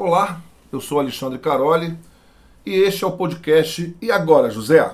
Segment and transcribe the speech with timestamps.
[0.00, 1.98] Olá, eu sou Alexandre Caroli
[2.64, 4.88] e este é o podcast E Agora, José?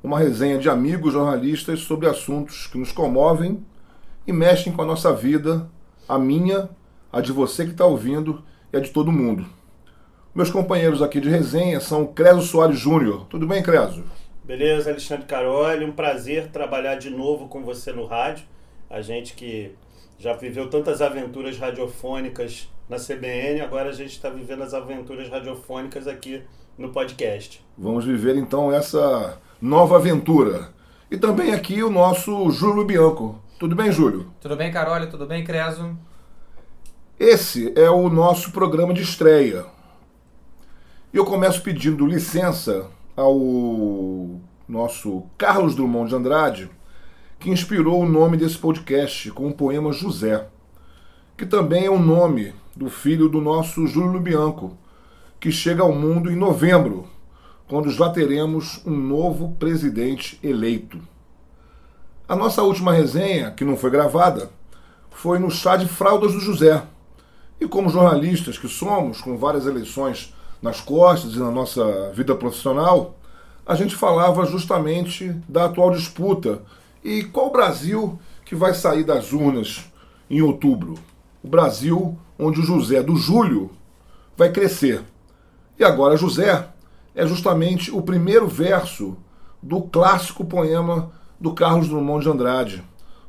[0.00, 3.66] Uma resenha de amigos jornalistas sobre assuntos que nos comovem
[4.24, 5.68] e mexem com a nossa vida,
[6.08, 6.70] a minha,
[7.12, 9.44] a de você que está ouvindo e a de todo mundo.
[10.32, 13.26] Meus companheiros aqui de resenha são Creso Soares Júnior.
[13.28, 14.04] Tudo bem, Creso?
[14.44, 15.84] Beleza, Alexandre Caroli.
[15.84, 18.46] Um prazer trabalhar de novo com você no rádio.
[18.88, 19.74] A gente que
[20.18, 26.06] já viveu tantas aventuras radiofônicas na CBN, agora a gente está vivendo as aventuras radiofônicas
[26.06, 26.42] aqui
[26.78, 27.64] no podcast.
[27.76, 30.70] Vamos viver então essa nova aventura.
[31.10, 33.40] E também aqui o nosso Júlio Bianco.
[33.58, 34.26] Tudo bem, Júlio?
[34.40, 35.06] Tudo bem, Carole?
[35.06, 35.96] Tudo bem, Creso?
[37.18, 39.64] Esse é o nosso programa de estreia.
[41.12, 43.38] E eu começo pedindo licença ao
[44.68, 46.70] nosso Carlos Drummond de Andrade,
[47.38, 50.46] que inspirou o nome desse podcast com o poema José,
[51.36, 54.76] que também é o nome do filho do nosso Júlio Bianco,
[55.38, 57.06] que chega ao mundo em novembro,
[57.68, 60.98] quando já teremos um novo presidente eleito.
[62.28, 64.50] A nossa última resenha, que não foi gravada,
[65.10, 66.82] foi no chá de fraldas do José.
[67.60, 73.18] E como jornalistas que somos, com várias eleições nas costas e na nossa vida profissional,
[73.64, 76.62] a gente falava justamente da atual disputa
[77.06, 79.84] e qual Brasil que vai sair das urnas
[80.28, 80.94] em outubro.
[81.40, 83.70] O Brasil onde o José do Júlio
[84.36, 85.04] vai crescer.
[85.78, 86.68] E agora José
[87.14, 89.16] é justamente o primeiro verso
[89.62, 92.82] do clássico poema do Carlos Drummond de Andrade,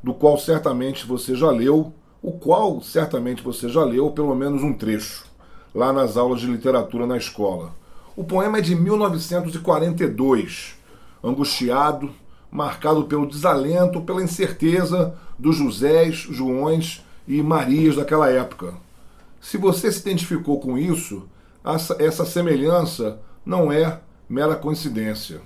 [0.03, 4.73] do qual certamente você já leu, o qual certamente você já leu pelo menos um
[4.73, 5.25] trecho,
[5.73, 7.75] lá nas aulas de literatura na escola.
[8.15, 10.75] O poema é de 1942,
[11.23, 12.11] angustiado,
[12.51, 18.73] marcado pelo desalento, pela incerteza dos Josés, Joões e Marias daquela época.
[19.39, 21.27] Se você se identificou com isso,
[21.99, 25.41] essa semelhança não é mera coincidência.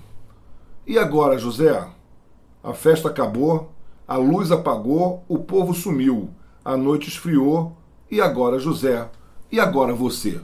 [0.86, 1.88] E agora, José?
[2.62, 3.72] A festa acabou,
[4.06, 6.30] a luz apagou, o povo sumiu,
[6.64, 7.76] a noite esfriou,
[8.10, 9.08] e agora, José?
[9.50, 10.40] E agora você?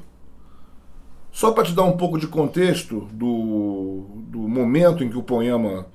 [1.31, 5.87] Só para te dar um pouco de contexto do, do momento em que o poema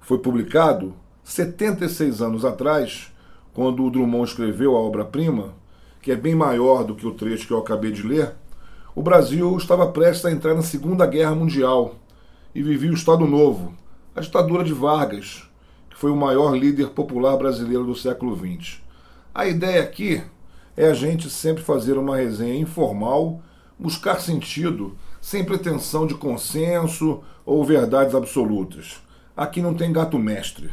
[0.00, 3.12] foi publicado, 76 anos atrás,
[3.52, 5.54] quando o Drummond escreveu a obra-prima,
[6.02, 8.34] que é bem maior do que o trecho que eu acabei de ler,
[8.94, 11.94] o Brasil estava prestes a entrar na Segunda Guerra Mundial
[12.54, 13.74] e vivia o Estado Novo,
[14.14, 15.48] a ditadura de Vargas,
[15.88, 18.80] que foi o maior líder popular brasileiro do século XX.
[19.32, 20.22] A ideia aqui
[20.76, 23.40] é a gente sempre fazer uma resenha informal,
[23.78, 29.00] buscar sentido, sem pretensão de consenso ou verdades absolutas.
[29.36, 30.70] Aqui não tem gato mestre.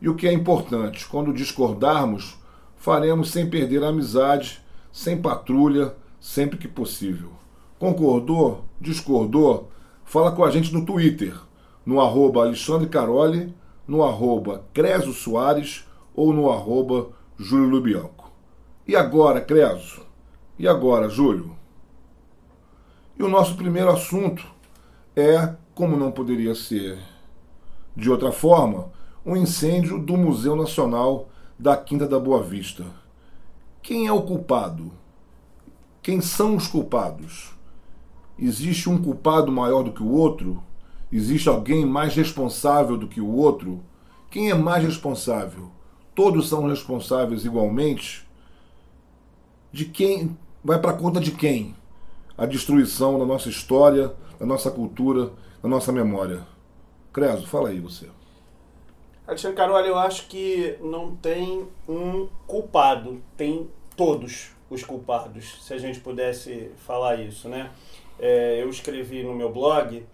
[0.00, 2.38] E o que é importante, quando discordarmos,
[2.76, 4.60] faremos sem perder a amizade,
[4.92, 7.32] sem patrulha, sempre que possível.
[7.78, 8.64] Concordou?
[8.80, 9.70] Discordou?
[10.04, 11.34] Fala com a gente no Twitter,
[11.84, 13.54] no arroba Alexandre Caroli,
[13.86, 18.30] no arroba Creso Soares ou no arroba Júlio Lubianco.
[18.86, 20.02] E agora, Creso?
[20.58, 21.56] E agora, Júlio?
[23.18, 24.46] E o nosso primeiro assunto
[25.14, 26.98] é, como não poderia ser
[27.98, 28.92] de outra forma,
[29.26, 31.28] um incêndio do Museu Nacional
[31.58, 32.86] da Quinta da Boa Vista.
[33.82, 34.92] Quem é o culpado?
[36.00, 37.56] Quem são os culpados?
[38.38, 40.62] Existe um culpado maior do que o outro?
[41.10, 43.80] Existe alguém mais responsável do que o outro?
[44.30, 45.68] Quem é mais responsável?
[46.14, 48.24] Todos são responsáveis igualmente?
[49.72, 51.74] De quem vai para conta de quem?
[52.36, 56.46] A destruição da nossa história, da nossa cultura, da nossa memória.
[57.46, 58.08] Fala aí você.
[59.26, 65.78] Alexandre Carvalho, eu acho que não tem um culpado, tem todos os culpados, se a
[65.78, 67.70] gente pudesse falar isso, né?
[68.18, 70.04] É, eu escrevi no meu blog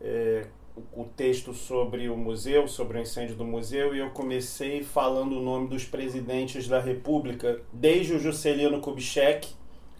[0.00, 0.46] é,
[0.92, 5.42] o texto sobre o museu, sobre o incêndio do museu, e eu comecei falando o
[5.42, 9.48] nome dos presidentes da República, desde o Juscelino Kubitschek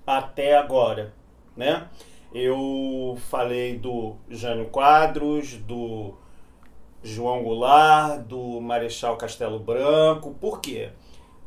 [0.07, 1.15] até agora,
[1.57, 1.89] né?
[2.35, 6.15] Eu falei do Jânio Quadros, do
[7.03, 10.35] João Goulart, do Marechal Castelo Branco.
[10.41, 10.91] Por quê?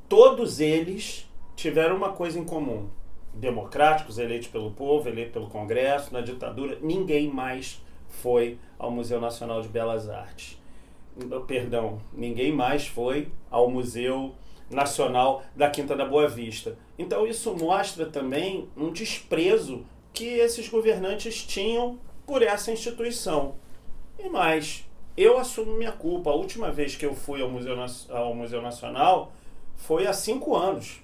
[0.07, 2.89] Todos eles tiveram uma coisa em comum.
[3.33, 9.61] Democráticos, eleitos pelo povo, eleitos pelo Congresso, na ditadura, ninguém mais foi ao Museu Nacional
[9.61, 10.57] de Belas Artes.
[11.45, 14.33] Perdão, ninguém mais foi ao Museu
[14.69, 16.77] Nacional da Quinta da Boa Vista.
[16.97, 23.55] Então isso mostra também um desprezo que esses governantes tinham por essa instituição.
[24.17, 26.29] E mais, eu assumo minha culpa.
[26.31, 27.75] A última vez que eu fui ao Museu,
[28.09, 29.31] ao Museu Nacional
[29.75, 31.01] foi há cinco anos.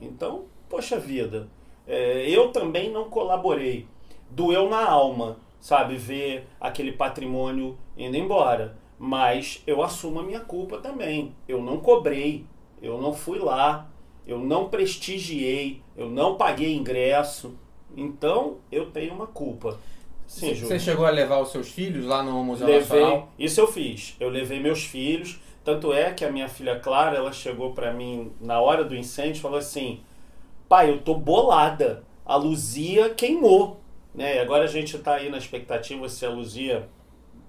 [0.00, 1.48] Então, poxa vida,
[1.88, 3.86] É, eu também não colaborei.
[4.28, 8.76] Doeu na alma, sabe, ver aquele patrimônio indo embora.
[8.98, 11.32] Mas eu assumo a minha culpa também.
[11.46, 12.44] Eu não cobrei,
[12.82, 13.88] eu não fui lá,
[14.26, 17.54] eu não prestigiei, eu não paguei ingresso.
[17.96, 19.78] Então eu tenho uma culpa.
[20.26, 23.32] Sim, Você chegou a levar os seus filhos lá no Museu levei, Nacional?
[23.38, 24.16] Isso eu fiz.
[24.18, 25.38] Eu levei meus filhos.
[25.64, 29.38] Tanto é que a minha filha Clara, ela chegou para mim na hora do incêndio
[29.38, 30.00] e falou assim:
[30.68, 32.04] pai, eu tô bolada.
[32.24, 33.80] A Luzia queimou.
[34.14, 34.36] Né?
[34.36, 36.88] E agora a gente está aí na expectativa se a Luzia,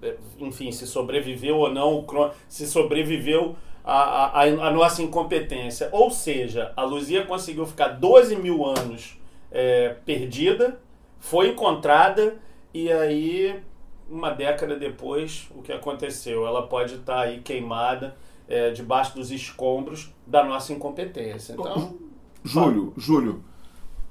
[0.02, 2.04] eh, enfim, se sobreviveu ou não,
[2.48, 5.88] se sobreviveu a, a, a, nossa incompetência.
[5.92, 9.18] Ou seja, a Luzia conseguiu ficar 12 mil anos
[9.50, 10.78] é, perdida,
[11.18, 12.36] foi encontrada
[12.84, 13.60] e aí,
[14.08, 16.46] uma década depois, o que aconteceu?
[16.46, 18.16] Ela pode estar tá aí queimada
[18.46, 21.54] é, debaixo dos escombros da nossa incompetência.
[21.54, 21.96] Então,
[22.44, 23.42] Júlio, Júlio,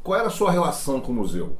[0.04, 1.56] qual era a sua relação com o museu?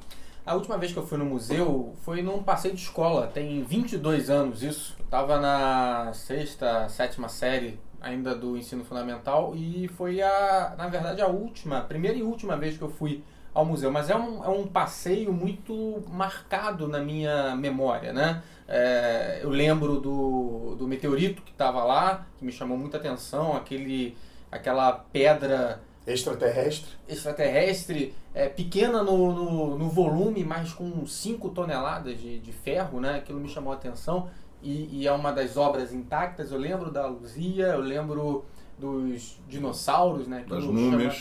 [0.46, 4.30] A última vez que eu fui no museu foi num passeio de escola, tem 22
[4.30, 4.94] anos isso.
[5.00, 11.22] Eu tava na sexta, sétima série ainda do ensino fundamental e foi a, na verdade,
[11.22, 13.24] a última, primeira e última vez que eu fui
[13.58, 13.92] ao museu.
[13.92, 18.44] Mas é um, é um passeio muito marcado na minha memória, né?
[18.68, 24.16] É, eu lembro do, do meteorito que estava lá, que me chamou muita atenção, aquele,
[24.52, 26.92] aquela pedra Extraterrestre?
[27.10, 33.16] Extraterrestre, é, pequena no, no, no, volume, mas com 5 toneladas de, de ferro, né?
[33.16, 34.30] Aquilo me chamou a atenção
[34.62, 36.52] e, e, é uma das obras intactas.
[36.52, 38.46] Eu lembro da Luzia, eu lembro
[38.78, 40.46] dos dinossauros, né?
[40.48, 41.20] Das múmias.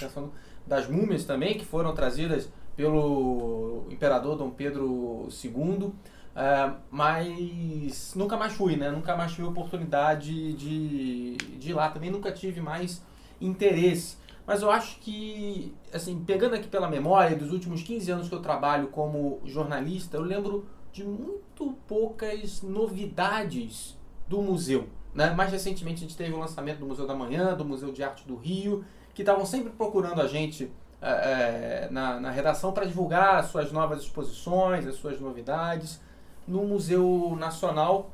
[0.66, 5.92] Das múmias também, que foram trazidas pelo imperador Dom Pedro II.
[6.34, 8.90] É, mas nunca mais fui, né?
[8.90, 11.88] Nunca mais tive oportunidade de, de ir lá.
[11.88, 13.02] Também nunca tive mais
[13.40, 14.16] interesse.
[14.46, 18.40] Mas eu acho que, assim, pegando aqui pela memória dos últimos 15 anos que eu
[18.40, 23.98] trabalho como jornalista, eu lembro de muito poucas novidades
[24.28, 24.88] do museu.
[25.12, 25.30] Né?
[25.30, 28.26] Mais recentemente a gente teve o lançamento do Museu da Manhã, do Museu de Arte
[28.26, 28.84] do Rio,
[29.16, 30.70] que estavam sempre procurando a gente
[31.00, 35.98] é, na, na redação para divulgar as suas novas exposições, as suas novidades.
[36.46, 38.10] No Museu Nacional,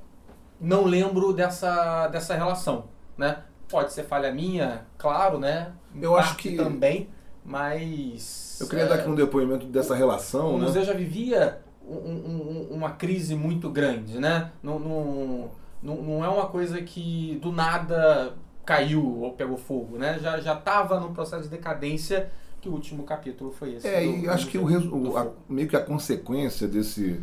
[0.60, 2.84] não lembro dessa, dessa relação.
[3.18, 3.42] Né?
[3.68, 5.72] Pode ser falha minha, claro, né?
[6.00, 7.08] Eu acho que também,
[7.44, 8.58] mas.
[8.60, 10.54] Eu queria é, dar aqui um depoimento dessa relação.
[10.54, 10.66] O né?
[10.66, 14.52] museu já vivia um, um, uma crise muito grande, né?
[14.62, 15.50] Não, não,
[15.82, 20.18] não é uma coisa que do nada caiu ou pegou fogo, né?
[20.20, 22.30] Já já estava num processo de decadência
[22.60, 23.88] que o último capítulo foi esse.
[23.88, 27.20] É, do, e acho que o, o a, meio que a consequência desse,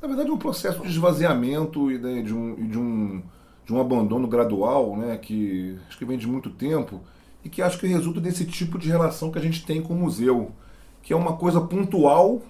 [0.00, 3.22] na verdade, um processo de esvaziamento e de, de um, de um
[3.68, 7.02] de um abandono gradual, né, que acho que vem de muito tempo
[7.44, 9.96] e que acho que resulta desse tipo de relação que a gente tem com o
[9.96, 10.52] museu,
[11.02, 12.40] que é uma coisa pontual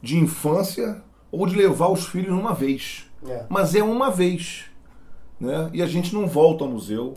[0.00, 3.10] de infância ou de levar os filhos uma vez.
[3.28, 3.44] É.
[3.50, 4.64] Mas é uma vez.
[5.38, 5.68] Né?
[5.74, 7.12] E a gente não volta ao museu,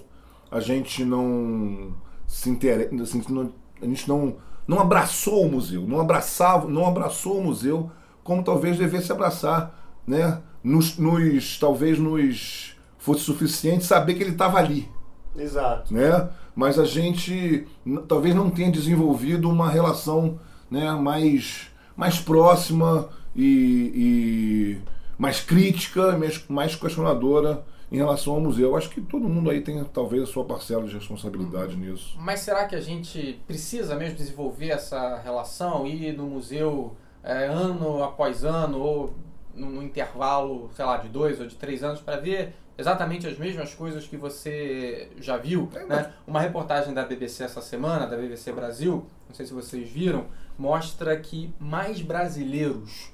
[0.51, 1.93] a gente não
[2.27, 3.21] se interessa, assim,
[3.81, 4.35] a gente não,
[4.67, 7.91] não abraçou o museu, não abraçava, não abraçou o museu
[8.23, 9.75] como talvez devesse abraçar,
[10.05, 10.41] né?
[10.63, 14.89] Nos, nos talvez nos fosse suficiente saber que ele estava ali.
[15.35, 15.93] Exato.
[15.93, 16.29] Né?
[16.53, 17.65] Mas a gente
[18.07, 24.81] talvez não tenha desenvolvido uma relação né, mais, mais próxima e, e
[25.17, 28.75] mais crítica, mais, mais questionadora em relação ao museu.
[28.75, 32.15] Acho que todo mundo aí tem talvez a sua parcela de responsabilidade nisso.
[32.19, 38.03] Mas será que a gente precisa mesmo desenvolver essa relação, ir no museu é, ano
[38.03, 39.13] após ano, ou
[39.55, 43.37] no, no, intervalo, sei lá, de dois ou de três anos, para ver exatamente as
[43.37, 45.69] mesmas coisas que você já viu.
[45.75, 46.13] É, né?
[46.25, 50.25] Uma reportagem da BBC essa semana, da BBC Brasil, não sei se vocês viram,
[50.57, 53.11] mostra que mais brasileiros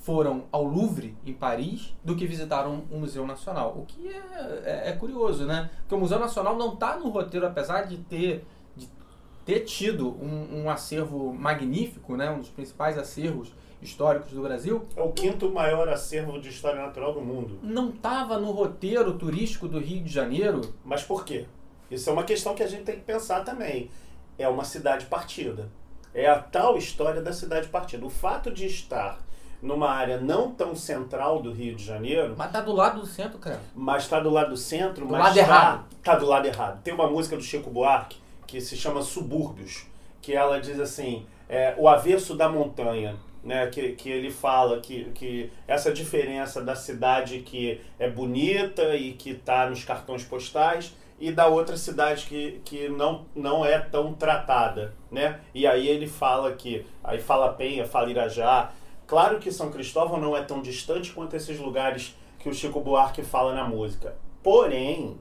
[0.00, 3.76] foram ao Louvre, em Paris, do que visitaram o Museu Nacional.
[3.76, 5.70] O que é, é, é curioso, né?
[5.80, 8.88] Porque o Museu Nacional não está no roteiro, apesar de ter, de
[9.44, 12.30] ter tido um, um acervo magnífico, né?
[12.30, 13.52] um dos principais acervos
[13.82, 14.86] históricos do Brasil.
[14.96, 17.58] É o quinto maior acervo de história natural do mundo.
[17.62, 20.62] Não estava no roteiro turístico do Rio de Janeiro.
[20.82, 21.46] Mas por quê?
[21.90, 23.90] Isso é uma questão que a gente tem que pensar também.
[24.38, 25.70] É uma cidade partida.
[26.14, 28.04] É a tal história da cidade partida.
[28.04, 29.20] O fato de estar
[29.62, 32.34] numa área não tão central do Rio de Janeiro.
[32.36, 33.60] Mas tá do lado do centro, cara.
[33.74, 35.84] Mas tá do lado do centro, do mas lado tá, errado.
[36.02, 36.82] tá do lado errado.
[36.82, 39.86] Tem uma música do Chico Buarque que se chama Subúrbios,
[40.20, 45.04] que ela diz assim: é, o avesso da montanha né, que, que ele fala que,
[45.14, 51.30] que essa diferença da cidade que é bonita e que está nos cartões postais e
[51.30, 55.38] da outra cidade que, que não, não é tão tratada, né?
[55.54, 58.70] E aí ele fala que, aí fala Penha, fala Irajá.
[59.10, 63.24] Claro que São Cristóvão não é tão distante quanto esses lugares que o Chico Buarque
[63.24, 64.14] fala na música.
[64.40, 65.18] Porém,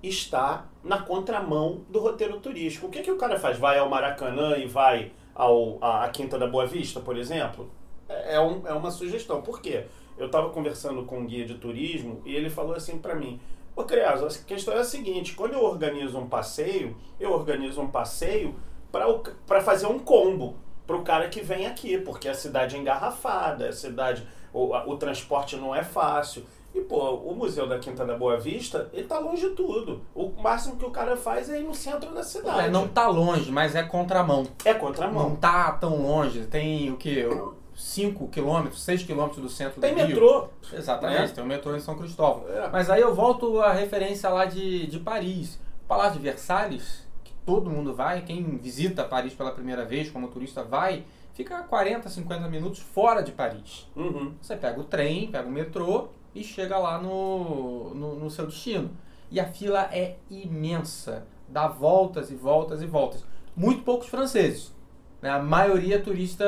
[0.00, 2.86] está na contramão do roteiro turístico.
[2.86, 3.58] O que, que o cara faz?
[3.58, 7.68] Vai ao Maracanã e vai ao, à Quinta da Boa Vista, por exemplo?
[8.08, 9.42] É, é um, é uma sugestão.
[9.42, 9.86] Por quê?
[10.16, 13.40] Eu estava conversando com um guia de turismo e ele falou assim para mim:
[13.74, 17.90] Ô Creas, a questão é a seguinte: quando eu organizo um passeio, eu organizo um
[17.90, 18.54] passeio
[18.92, 23.68] para fazer um combo para o cara que vem aqui, porque a cidade é engarrafada,
[23.68, 26.42] a cidade, o, o transporte não é fácil.
[26.74, 30.00] E, pô, o Museu da Quinta da Boa Vista, ele tá longe de tudo.
[30.14, 32.60] O máximo que o cara faz é ir no centro da cidade.
[32.60, 34.46] É, não tá longe, mas é contramão.
[34.64, 35.30] É contramão.
[35.30, 36.46] Não tá tão longe.
[36.46, 37.28] Tem o quê?
[37.74, 40.08] 5 quilômetros, 6 quilômetros do centro Tem do Rio.
[40.08, 40.48] metrô.
[40.72, 41.28] Exatamente, né?
[41.28, 42.44] tem o metrô em São Cristóvão.
[42.48, 42.68] É.
[42.70, 45.60] Mas aí eu volto à referência lá de, de Paris.
[45.84, 47.07] O Palácio de Versalhes, que
[47.48, 52.46] todo mundo vai, quem visita Paris pela primeira vez como turista vai, fica 40, 50
[52.46, 53.88] minutos fora de Paris.
[53.96, 54.34] Uhum.
[54.38, 58.90] Você pega o trem, pega o metrô e chega lá no, no, no seu destino.
[59.30, 63.24] E a fila é imensa, dá voltas e voltas e voltas.
[63.56, 64.74] Muito poucos franceses,
[65.22, 65.30] né?
[65.30, 66.44] a maioria turista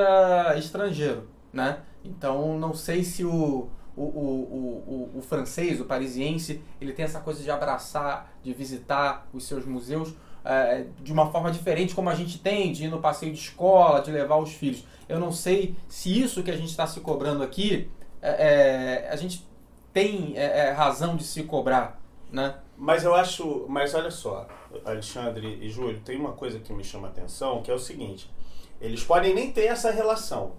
[0.59, 1.29] estrangeiro.
[1.51, 1.81] Né?
[2.05, 7.21] Então não sei se o, o, o, o, o francês, o parisiense, ele tem essa
[7.21, 12.15] coisa de abraçar, de visitar os seus museus é, de uma forma diferente, como a
[12.15, 14.85] gente tem, de ir no passeio de escola, de levar os filhos.
[15.09, 17.91] Eu não sei se isso que a gente está se cobrando aqui,
[18.23, 19.47] é, é, a gente
[19.93, 22.57] tem é, razão de se cobrar, né?
[22.77, 23.67] Mas eu acho.
[23.69, 24.47] Mas olha só,
[24.85, 28.31] Alexandre e Júlio, tem uma coisa que me chama a atenção, que é o seguinte:
[28.81, 30.53] eles podem nem ter essa relação,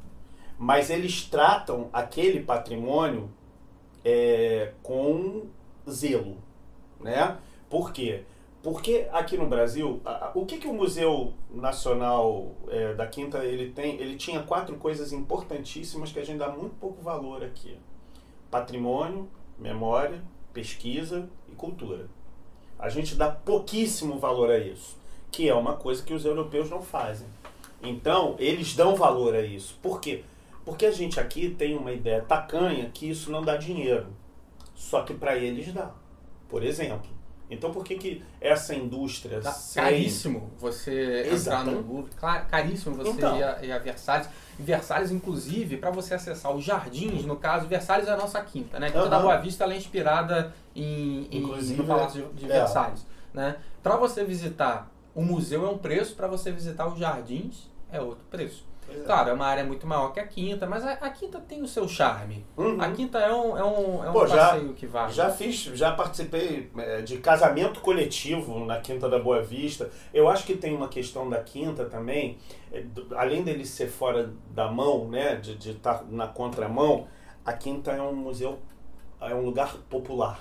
[0.58, 3.32] mas eles tratam aquele patrimônio
[4.06, 5.48] é, com
[5.90, 6.38] zelo,
[7.00, 7.38] né?
[7.70, 8.24] Por quê?
[8.64, 13.44] Porque aqui no Brasil, a- a- o que, que o Museu Nacional é, da Quinta
[13.44, 13.96] ele tem?
[14.00, 17.76] Ele tinha quatro coisas importantíssimas que a gente dá muito pouco valor aqui:
[18.52, 19.28] patrimônio,
[19.58, 20.22] memória,
[20.54, 22.08] pesquisa e cultura.
[22.78, 24.98] A gente dá pouquíssimo valor a isso,
[25.32, 27.28] que é uma coisa que os europeus não fazem.
[27.82, 29.78] Então, eles dão valor a isso.
[29.82, 30.24] Por quê?
[30.64, 34.08] Porque a gente aqui tem uma ideia tacanha que isso não dá dinheiro.
[34.76, 35.92] Só que para eles dá.
[36.48, 37.10] Por exemplo.
[37.52, 41.76] Então, por que, que essa indústria Tá sem- caríssimo você entrar Exatamente.
[41.84, 43.38] no Louvre, cla- caríssimo você Então.
[43.38, 44.30] ir, a, ir a Versalhes.
[44.58, 48.88] Versalhes, inclusive, para você acessar os jardins, no caso, Versalhes é a nossa quinta, né?
[48.88, 49.10] A Quinta Aham.
[49.10, 51.42] da Boa Vista ela é inspirada em, em-
[51.76, 52.60] no Palácio de, de é.
[52.60, 53.06] Versalhes.
[53.34, 53.58] Né?
[53.84, 58.24] Para você visitar o museu é um preço, para você visitar os jardins é outro
[58.30, 58.66] preço.
[58.94, 59.04] É.
[59.04, 61.68] Claro, é uma área muito maior que a quinta, mas a, a quinta tem o
[61.68, 62.46] seu charme.
[62.58, 62.82] Uhum.
[62.82, 65.14] A quinta é um, é um, é um Pô, já- passeio que vale.
[65.14, 69.90] Já fiz, já participei é, de casamento coletivo na Quinta da Boa Vista.
[70.14, 72.38] Eu acho que tem uma questão da Quinta também,
[72.72, 72.84] é,
[73.16, 77.08] além dele ser fora da mão, né, de estar na contramão,
[77.46, 78.60] a Quinta é um museu,
[79.20, 80.40] é um lugar popular.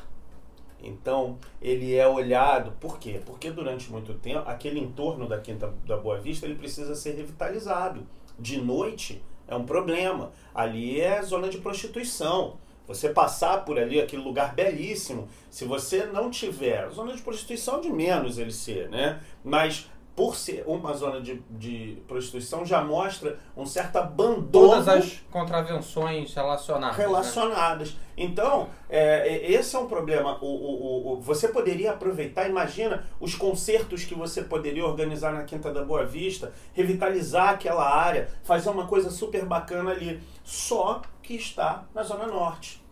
[0.83, 3.21] Então, ele é olhado, por quê?
[3.27, 8.07] Porque durante muito tempo, aquele entorno da Quinta da Boa Vista, ele precisa ser revitalizado.
[8.41, 10.33] De noite é um problema.
[10.55, 12.57] Ali é zona de prostituição.
[12.89, 17.89] Você passar por ali, aquele lugar belíssimo, se você não tiver, zona de prostituição de
[17.89, 19.21] menos ele ser, né?
[19.45, 19.89] Mas
[20.21, 26.35] por ser uma zona de, de prostituição já mostra um certo abandono Todas as contravenções
[26.35, 26.99] relacionadas.
[26.99, 27.03] né?
[27.05, 27.97] relacionadas.
[28.19, 30.37] Então, é, é, esse é um problema.
[30.43, 35.45] O, o, o- o- você poderia aproveitar, imagina os concertos que você poderia organizar na
[35.45, 40.21] Quinta da Boa Vista, revitalizar aquela área, fazer uma coisa super bacana ali.
[40.45, 42.83] Só que está na Zona Norte.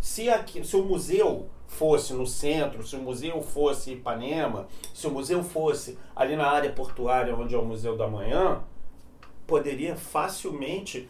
[0.00, 5.06] Se, aqui, se o museu fosse no centro, se o museu fosse em Ipanema, se
[5.06, 8.60] o museu fosse ali na área portuária, onde é o Museu da Manhã,
[9.46, 11.08] poderia facilmente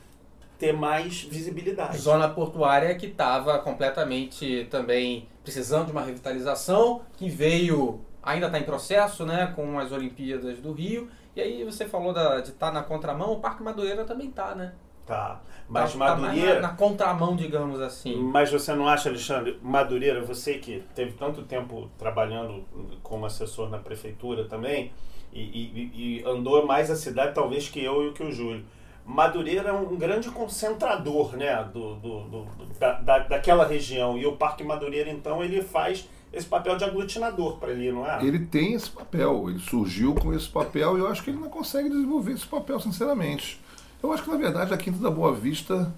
[0.59, 1.99] ter mais visibilidade.
[1.99, 8.63] Zona portuária que estava completamente também precisando de uma revitalização, que veio, ainda está em
[8.63, 11.09] processo, né, com as Olimpíadas do Rio.
[11.37, 14.73] E aí você falou da- de estar na contramão, o Parque Madureira também tá, né?
[15.07, 15.41] Tá.
[15.69, 16.61] Mas Tá- tá mais Madureira.
[16.61, 18.17] na, na contramão, digamos assim.
[18.17, 22.65] Mas você não acha, Alexandre, Madureira, você que teve tanto tempo trabalhando
[23.03, 24.93] como assessor na prefeitura também,
[25.33, 28.65] e, e- e andou mais a cidade talvez que eu e que o Júlio.
[29.05, 32.47] Madureira é um grande concentrador né, do, do- do-
[32.79, 34.17] da, da- daquela região.
[34.17, 38.25] E o Parque Madureira, então, ele faz esse papel de aglutinador para ali, não é?
[38.25, 41.49] Ele tem esse papel, ele surgiu com esse papel e eu acho que ele não
[41.51, 43.61] consegue desenvolver esse papel, sinceramente.
[44.05, 45.91] Eu acho que, na verdade, a Quinta da Boa Vista,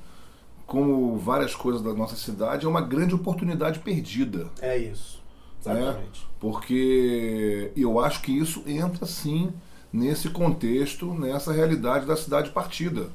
[0.64, 4.48] como várias coisas da nossa cidade, é uma grande oportunidade perdida.
[4.62, 5.20] É isso.
[5.60, 6.24] Exatamente.
[6.38, 9.52] Porque eu acho que isso entra sim
[9.92, 13.08] nesse contexto, nessa realidade da cidade partida.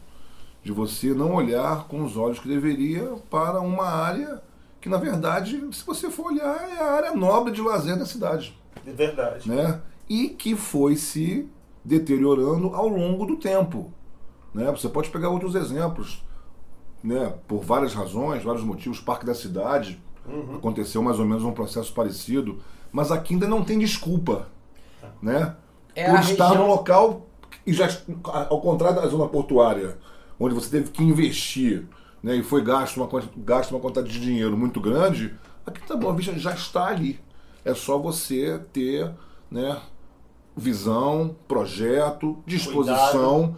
[0.62, 4.44] De você não olhar com os olhos que deveria para uma área
[4.82, 8.60] que, na verdade, se você for olhar, é a área nobre de lazer da cidade.
[8.84, 9.48] De verdade.
[9.48, 9.82] Né?
[10.10, 11.48] E que foi se
[11.82, 13.94] deteriorando ao longo do tempo.
[14.54, 14.70] Né?
[14.72, 16.24] Você pode pegar outros exemplos,
[17.04, 17.34] né?
[17.48, 19.00] por várias razões, vários motivos.
[19.00, 20.56] Parque da Cidade Uhum.
[20.58, 22.60] aconteceu mais ou menos um processo parecido,
[22.92, 24.48] mas aqui ainda não tem desculpa.
[25.22, 25.56] Né?
[25.96, 27.26] É por estar região- no local
[27.66, 27.88] e já
[28.24, 29.98] ao contrário da zona portuária,
[30.40, 31.88] onde você teve que investir
[32.22, 35.34] né, e foi gasto uma, gasto uma quantidade de dinheiro muito grande,
[35.66, 37.20] aqui tá Boa Vista já está ali.
[37.66, 39.12] É só você ter
[39.50, 39.80] né,
[40.56, 43.58] visão, projeto, disposição, cuidado.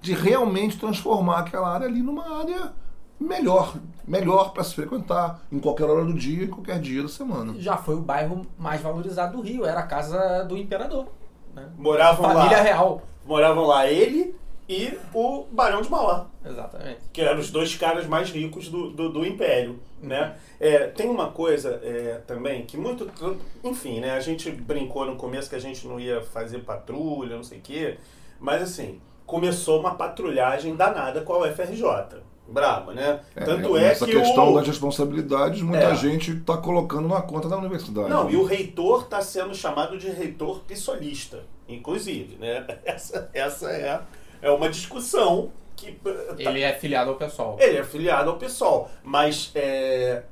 [0.00, 2.72] De realmente transformar aquela área ali numa área
[3.18, 3.74] melhor,
[4.06, 7.54] melhor para se frequentar em qualquer hora do dia, em qualquer dia da semana.
[7.58, 11.06] Já foi o bairro mais valorizado do Rio, era a casa do imperador.
[11.54, 11.68] Né?
[11.76, 12.62] Moravam Família lá.
[12.62, 13.02] real.
[13.24, 14.36] Moravam lá ele
[14.68, 16.26] e o Barão de Mauá.
[16.44, 17.00] Exatamente.
[17.12, 20.36] que eram os dois caras mais ricos do, do, do Império, né?
[20.60, 23.08] É, tem uma coisa é, também que muito...
[23.64, 24.12] Enfim, né?
[24.12, 27.62] A gente brincou no começo que a gente não ia fazer patrulha, não sei o
[27.62, 27.98] quê.
[28.38, 31.84] Mas, assim, começou uma patrulhagem danada com a UFRJ.
[32.48, 33.18] Brava, né?
[33.34, 34.54] Tanto é, Essa que questão o...
[34.56, 35.94] das responsabilidades, muita É.
[35.96, 38.08] gente está colocando na conta da universidade.
[38.08, 42.64] Não, e o reitor está sendo chamado de reitor pissolista, inclusive, né?
[42.84, 44.00] Essa, essa é,
[44.40, 45.90] é uma discussão que...
[45.92, 47.56] tá- Ele é filiado ao pessoal.
[47.58, 50.22] Ele é afiliado ao PSOL, mas é,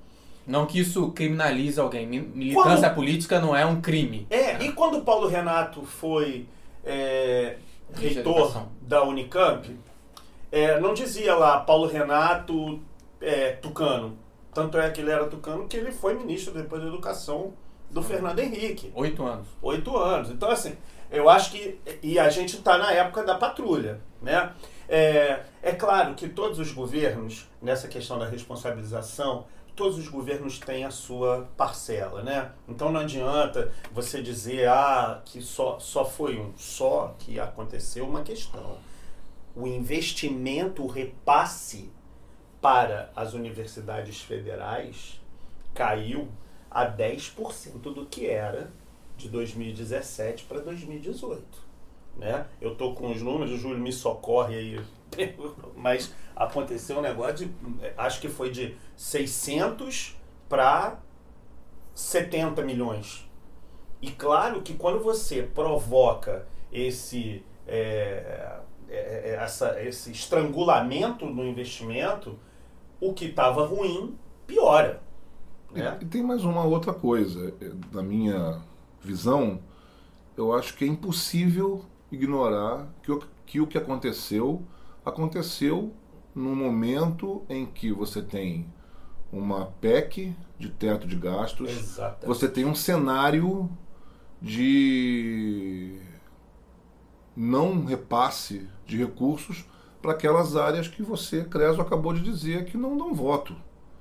[0.47, 2.07] Não que isso criminalize alguém.
[2.07, 4.25] Mi- Militância Quando- política não é um crime.
[4.31, 6.47] É, e quando o Paulo Renato foi
[6.85, 7.57] é,
[7.95, 9.79] reitor da Unicamp,
[10.51, 12.81] é, não dizia lá Paulo Renato
[13.21, 14.17] é, Tucano.
[14.53, 17.53] Tanto é que ele era tucano que ele foi ministro depois da Educação
[17.91, 18.93] do Fernando Henrique.
[18.95, 19.49] Oito anos.
[19.61, 20.31] Oito anos.
[20.31, 20.77] Então, assim,
[21.11, 21.81] eu acho que.
[22.03, 24.53] E a gente está na época da patrulha, né?
[24.89, 30.85] É, é claro que todos os governos, nessa questão da responsabilização, todos os governos têm
[30.85, 32.53] a sua parcela, né?
[32.69, 38.23] Então não adianta você dizer ah, que só, só foi um, só que aconteceu uma
[38.23, 38.79] questão.
[39.55, 41.91] O investimento, o repasse
[42.61, 45.21] para as universidades federais
[45.75, 46.29] caiu
[46.71, 48.73] a 10% do que era
[49.17, 51.65] de 2017 para 2018.
[52.17, 52.47] Né?
[52.61, 54.81] Eu estou com os números, o Júlio me socorre aí,
[55.77, 57.55] mas aconteceu um negócio de,
[57.97, 60.17] acho que foi de 600
[60.49, 60.99] para
[61.95, 63.29] 70 milhões.
[64.03, 72.39] E claro que quando você provoca esse, é, essa, esse estrangulamento no investimento,
[73.01, 75.03] o que estava ruim piora.
[75.73, 75.99] Né?
[76.01, 77.55] E tem mais uma outra coisa.
[77.93, 78.61] Na minha
[79.01, 79.61] visão,
[80.37, 84.63] eu acho que é impossível ignorar que o que, o que aconteceu
[85.05, 85.93] aconteceu
[86.35, 88.67] no momento em que você tem
[89.33, 92.27] uma PEC de teto de gastos, Exatamente.
[92.27, 93.69] você tem um cenário
[94.41, 95.99] de
[97.37, 99.65] não repasse de recursos
[100.01, 103.57] para aquelas áreas que você, Creso, acabou de dizer que não dão voto.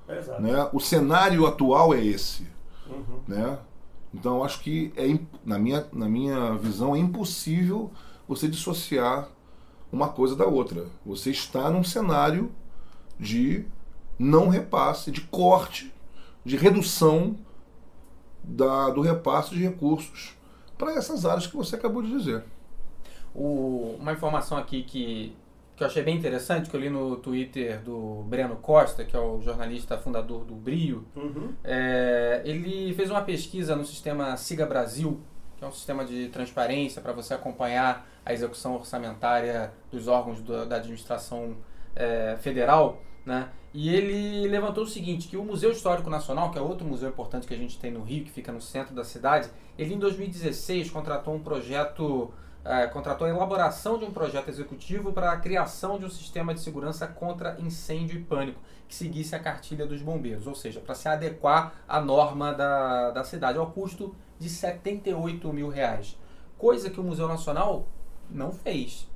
[0.08, 0.42] Exato.
[0.42, 0.68] Né?
[0.72, 2.46] O cenário atual é esse.
[2.86, 3.20] Uhum.
[3.26, 3.58] Né?
[4.12, 7.90] Então, acho que, é, na, minha, na minha visão, é impossível
[8.28, 9.28] você dissociar
[9.94, 10.86] uma coisa da outra.
[11.06, 12.50] Você está num cenário
[13.18, 13.64] de
[14.18, 15.92] não repasse, de corte,
[16.44, 17.36] de redução
[18.42, 20.36] da, do repasse de recursos
[20.76, 22.44] para essas áreas que você acabou de dizer.
[23.34, 25.34] O- uma informação aqui que,
[25.76, 29.18] que eu achei bem interessante, que eu li no Twitter do Breno Costa, que é
[29.18, 31.52] o jornalista fundador do Brio, Uhum.
[31.64, 35.20] É, ele fez uma pesquisa no sistema Siga Brasil,
[35.64, 40.64] que é um sistema de transparência para você acompanhar a execução orçamentária dos órgãos da,
[40.64, 41.56] da administração
[41.96, 43.48] é, federal, né?
[43.72, 47.46] E ele levantou o seguinte, que o Museu Histórico Nacional, que é outro museu importante
[47.46, 50.90] que a gente tem no Rio, que fica no centro da cidade, ele em 2016
[50.90, 52.32] contratou um projeto,
[52.64, 56.60] é, contratou a elaboração de um projeto executivo para a criação de um sistema de
[56.60, 61.08] segurança contra incêndio e pânico, que seguisse a cartilha dos bombeiros, ou seja, para se
[61.08, 66.16] adequar à norma da, da cidade, ao custo de 78 mil reais.
[66.58, 67.86] Coisa que o Museu Nacional
[68.30, 69.08] não fez.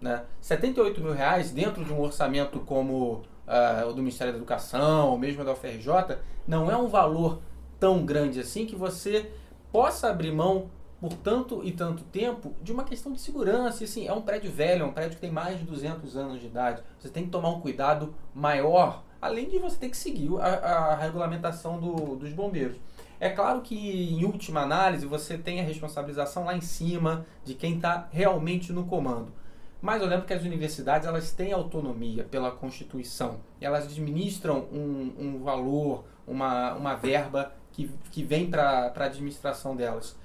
[0.00, 0.24] Né?
[0.40, 5.18] 78 mil reais dentro de um orçamento como ah, o do Ministério da Educação, ou
[5.18, 7.40] mesmo da UFRJ, não é um valor
[7.80, 9.30] tão grande assim que você
[9.72, 13.82] possa abrir mão por tanto e tanto tempo de uma questão de segurança.
[13.82, 16.40] E, assim, é um prédio velho, é um prédio que tem mais de 200 anos
[16.40, 16.82] de idade.
[16.98, 20.94] Você tem que tomar um cuidado maior, além de você ter que seguir a, a
[20.96, 22.76] regulamentação do- dos bombeiros.
[23.18, 23.74] É claro que,
[24.12, 28.84] em última análise, você tem a responsabilização lá em cima de quem está realmente no
[28.84, 29.32] comando.
[29.80, 33.40] Mas eu lembro que as universidades elas têm autonomia pela Constituição.
[33.60, 40.16] Elas administram um, um valor, uma, uma verba que, que vem para a administração delas.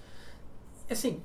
[0.89, 1.21] Assim,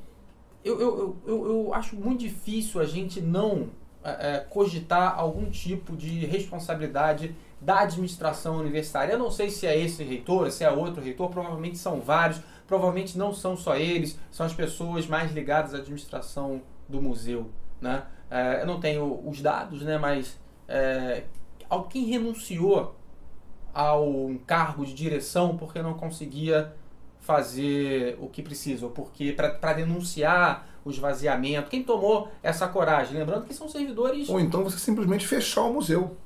[0.65, 3.71] eu, eu, eu, eu acho muito difícil a gente não
[4.05, 9.13] é, cogitar algum tipo de responsabilidade da administração universitária.
[9.13, 13.17] Eu não sei se é esse reitor, se é outro reitor, provavelmente são vários, provavelmente
[13.17, 17.51] não são só eles, são as pessoas mais ligadas à administração do museu.
[17.81, 18.05] Né?
[18.31, 20.39] É, eu não tenho os dados, né, mas
[20.69, 21.25] é,
[21.91, 22.95] quem renunciou
[23.73, 26.75] ao cargo de direção porque não conseguia
[27.21, 33.19] fazer o que precisa, porque para denunciar o esvaziamento, quem tomou essa coragem?
[33.19, 34.29] Lembrando que são servidores.
[34.29, 36.17] Ou então você simplesmente fechar o museu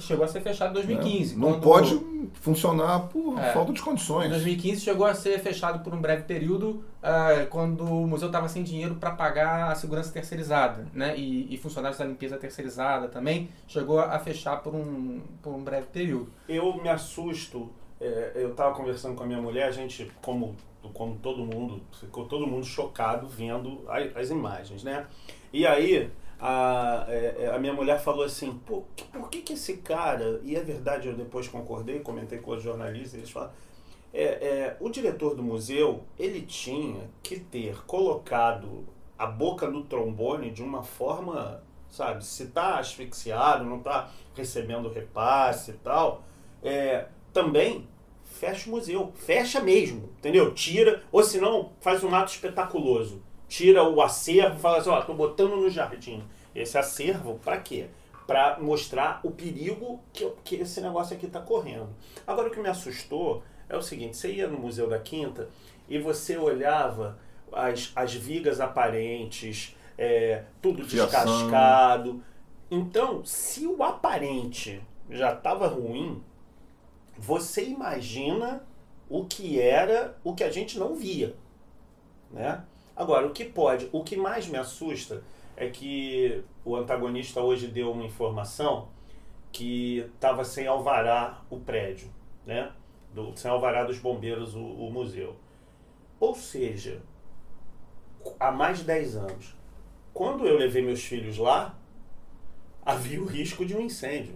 [0.00, 1.34] chegou a ser fechado em 2015.
[1.34, 1.98] É, não pode
[2.34, 4.26] funcionar por é, falta de condições.
[4.26, 8.48] Em 2015 chegou a ser fechado por um breve período uh, quando o museu estava
[8.48, 11.16] sem dinheiro para pagar a segurança terceirizada, né?
[11.16, 15.86] E, e, funcionários da limpeza terceirizada também chegou a fechar por um, por um breve
[15.86, 16.30] período.
[16.48, 17.70] Eu me assusto.
[18.00, 20.54] É, eu estava conversando com a minha mulher, a gente, como,
[20.94, 25.06] como todo mundo, ficou todo mundo chocado vendo as, as imagens, né?
[25.52, 26.08] E aí
[26.40, 30.54] a, é, é, a minha mulher falou assim, Pô, por que, que esse cara, e
[30.54, 33.52] é verdade, eu depois concordei, comentei com os jornalistas, eles falaram,
[34.12, 38.86] é, é, o diretor do museu, ele tinha que ter colocado
[39.18, 45.72] a boca no trombone de uma forma, sabe, se está asfixiado, não está recebendo repasse
[45.72, 46.22] e tal,
[46.62, 47.86] é, também
[48.24, 50.54] fecha o museu, fecha mesmo, entendeu?
[50.54, 55.00] Tira, ou se não, faz um ato espetaculoso tira o acervo e fala assim, ó,
[55.00, 56.22] tô botando no jardim.
[56.54, 57.86] Esse acervo, para quê?
[58.26, 61.88] Para mostrar o perigo que, que esse negócio aqui está correndo.
[62.26, 65.48] Agora, o que me assustou é o seguinte: você ia no Museu da Quinta
[65.88, 67.18] e você olhava
[67.52, 72.22] as, as vigas aparentes, é, tudo descascado.
[72.70, 76.22] Então, se o aparente já estava ruim,
[77.16, 78.62] você imagina
[79.08, 81.34] o que era o que a gente não via,
[82.30, 82.62] né?
[82.98, 85.22] Agora, o que pode, o que mais me assusta
[85.56, 88.88] é que o antagonista hoje deu uma informação
[89.52, 92.10] que estava sem alvará o prédio,
[92.44, 92.72] né?
[93.14, 95.36] Do, sem alvará dos bombeiros o, o museu.
[96.18, 97.00] Ou seja,
[98.40, 99.56] há mais de 10 anos,
[100.12, 101.78] quando eu levei meus filhos lá,
[102.84, 104.34] havia o risco de um incêndio.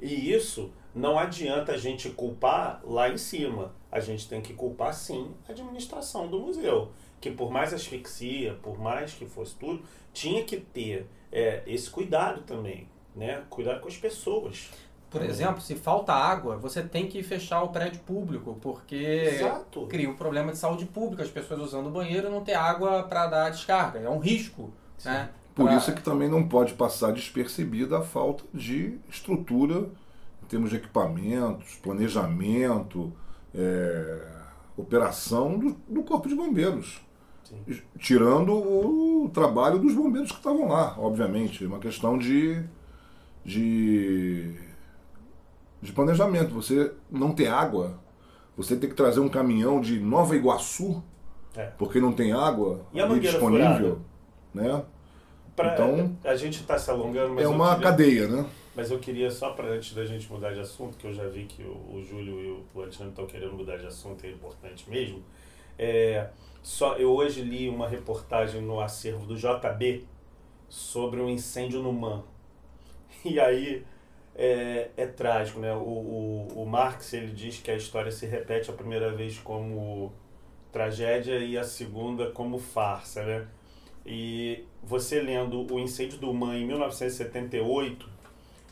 [0.00, 3.72] E isso não adianta a gente culpar lá em cima.
[3.90, 8.78] A gente tem que culpar sim a administração do museu que por mais asfixia, por
[8.78, 13.42] mais que fosse tudo, tinha que ter é, esse cuidado também, né?
[13.48, 14.70] Cuidar com as pessoas.
[15.10, 19.86] Por exemplo, se falta água, você tem que fechar o prédio público, porque Exato.
[19.86, 23.26] cria um problema de saúde pública, as pessoas usando o banheiro não ter água para
[23.26, 23.98] dar descarga.
[23.98, 24.70] É um risco.
[25.02, 25.30] Né?
[25.54, 25.76] Por pra...
[25.76, 29.88] isso é que também não pode passar despercebida a falta de estrutura
[30.42, 33.10] em termos de equipamentos, planejamento,
[33.54, 34.26] é,
[34.76, 37.00] operação do, do Corpo de Bombeiros.
[37.48, 37.82] Sim.
[37.98, 41.64] Tirando o trabalho dos bombeiros que estavam lá, obviamente.
[41.64, 42.62] Uma questão de,
[43.42, 44.54] de,
[45.80, 46.54] de planejamento.
[46.54, 47.98] Você não ter água,
[48.54, 51.02] você tem que trazer um caminhão de Nova Iguaçu,
[51.56, 51.66] é.
[51.78, 52.82] porque não tem água
[53.18, 54.00] disponível.
[54.52, 54.84] Né?
[55.56, 57.44] Pra, então, a gente está se alongando, mas.
[57.44, 58.46] É uma queria, cadeia, né?
[58.76, 61.46] Mas eu queria, só para antes da gente mudar de assunto, que eu já vi
[61.46, 64.88] que o, o Júlio e o, o Alexandre estão querendo mudar de assunto, é importante
[64.88, 65.22] mesmo.
[65.78, 66.28] É,
[66.62, 70.04] só eu hoje li uma reportagem no acervo do JB
[70.68, 72.22] sobre um incêndio no MAN.
[73.24, 73.84] E aí
[74.34, 75.74] é, é trágico, né?
[75.74, 80.12] O, o, o Marx ele diz que a história se repete a primeira vez como
[80.70, 83.48] tragédia e a segunda como farsa, né?
[84.06, 88.08] E você lendo o incêndio do MAN em 1978,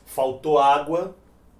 [0.04, 1.14] faltou água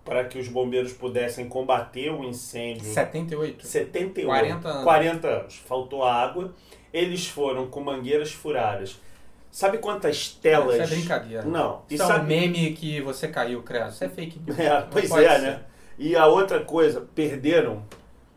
[0.07, 2.85] para que os bombeiros pudessem combater o incêndio.
[2.85, 3.67] 78?
[3.67, 4.27] 78.
[4.27, 4.85] 40 anos.
[4.85, 5.55] 40 anos.
[5.67, 6.55] Faltou água.
[6.93, 8.99] Eles foram com mangueiras furadas.
[9.51, 10.77] Sabe quantas telas.
[10.77, 11.43] Isso é brincadeira.
[11.43, 11.83] Não.
[11.91, 12.25] Isso é sabe...
[12.25, 13.91] um meme que você caiu, credo.
[13.91, 14.57] Isso é fake news.
[14.61, 15.43] É, pois é, ser.
[15.43, 15.61] né?
[15.99, 17.83] E a outra coisa, perderam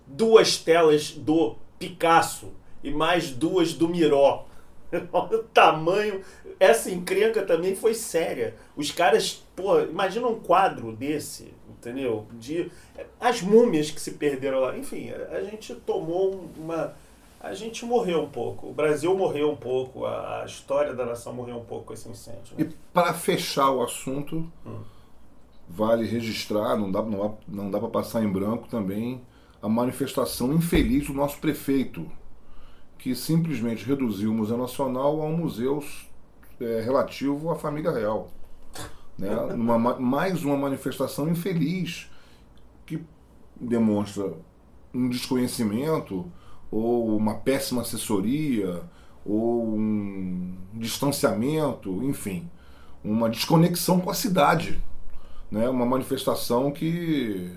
[0.08, 2.51] duas telas do Picasso
[2.84, 4.47] e mais duas do Miró.
[5.13, 6.21] Olha o tamanho.
[6.60, 8.55] Essa encrenca também foi séria.
[8.75, 12.28] Os caras, pô, imagina um quadro desse, entendeu?
[12.34, 12.72] De
[13.20, 14.78] as múmias que se perderam lá.
[14.78, 16.94] Enfim, a gente tomou uma
[17.42, 18.68] a gente morreu um pouco.
[18.68, 22.10] O Brasil morreu um pouco, a, a história da nação morreu um pouco com esse
[22.10, 22.58] incêndio.
[22.58, 22.65] Né?
[22.65, 24.82] E para fechar o assunto, hum.
[25.68, 29.22] vale registrar, não dá, não, não dá para passar em branco também
[29.62, 32.10] a manifestação infeliz do nosso prefeito,
[32.98, 35.84] que simplesmente reduziu o Museu Nacional a um museu
[36.60, 38.30] é, relativo à família real.
[39.19, 39.36] Né?
[39.53, 42.10] Uma, mais uma manifestação infeliz
[42.86, 43.03] que
[43.60, 44.34] demonstra
[44.93, 46.32] um desconhecimento
[46.71, 48.82] ou uma péssima assessoria
[49.25, 52.49] ou um distanciamento, enfim,
[53.03, 54.82] uma desconexão com a cidade,
[55.51, 55.67] né?
[55.67, 57.51] Uma manifestação que,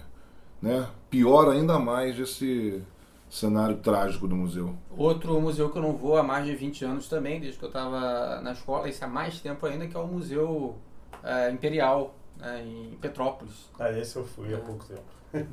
[0.60, 2.82] né, piora ainda mais esse
[3.30, 4.74] cenário trágico do museu.
[4.96, 7.68] Outro museu que eu não vou há mais de 20 anos também, desde que eu
[7.68, 10.76] estava na escola, isso há mais tempo ainda, que é o Museu
[11.24, 13.70] é, Imperial né, em Petrópolis.
[13.78, 15.52] Ah, esse eu fui há pouco tempo.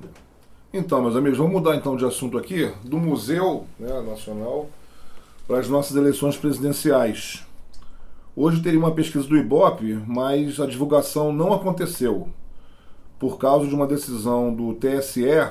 [0.72, 4.70] Então, meus amigos, vamos mudar então de assunto aqui, do Museu né, Nacional
[5.48, 7.44] para as nossas eleições presidenciais.
[8.36, 12.30] Hoje teria uma pesquisa do IBOP, mas a divulgação não aconteceu
[13.18, 15.50] por causa de uma decisão do TSE,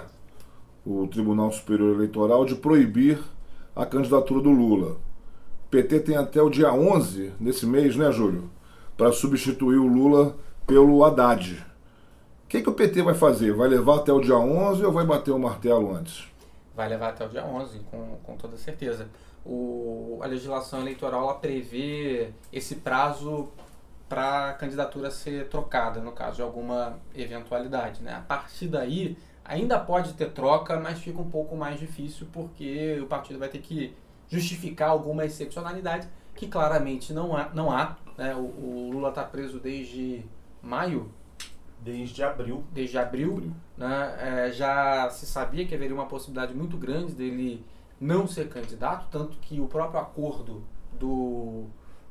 [0.87, 3.18] o Tribunal Superior Eleitoral, de proibir
[3.74, 4.92] a candidatura do Lula.
[5.66, 8.48] O PT tem até o dia 11 desse mês, né, Júlio?
[8.98, 11.64] Para substituir o Lula pelo Haddad.
[12.44, 13.54] O que, que o PT vai fazer?
[13.54, 16.26] Vai levar até o dia 11 ou vai bater o martelo antes?
[16.74, 19.08] Vai levar até o dia 11, com, com toda certeza.
[19.46, 23.48] O, a legislação eleitoral prevê esse prazo
[24.08, 28.02] para a candidatura ser trocada, no caso de alguma eventualidade.
[28.02, 28.12] Né?
[28.12, 33.06] A partir daí, ainda pode ter troca, mas fica um pouco mais difícil porque o
[33.06, 33.94] partido vai ter que
[34.28, 37.48] justificar alguma excepcionalidade que claramente não há.
[37.54, 38.35] Não há né?
[38.35, 40.22] o, o Lula está preso desde
[40.62, 41.11] maio
[41.81, 42.64] Desde abril.
[42.72, 43.33] Desde abril.
[43.33, 43.52] abril.
[43.76, 44.46] Né?
[44.46, 47.64] É, já se sabia que haveria uma possibilidade muito grande dele
[48.00, 51.64] não ser candidato, tanto que o próprio acordo do,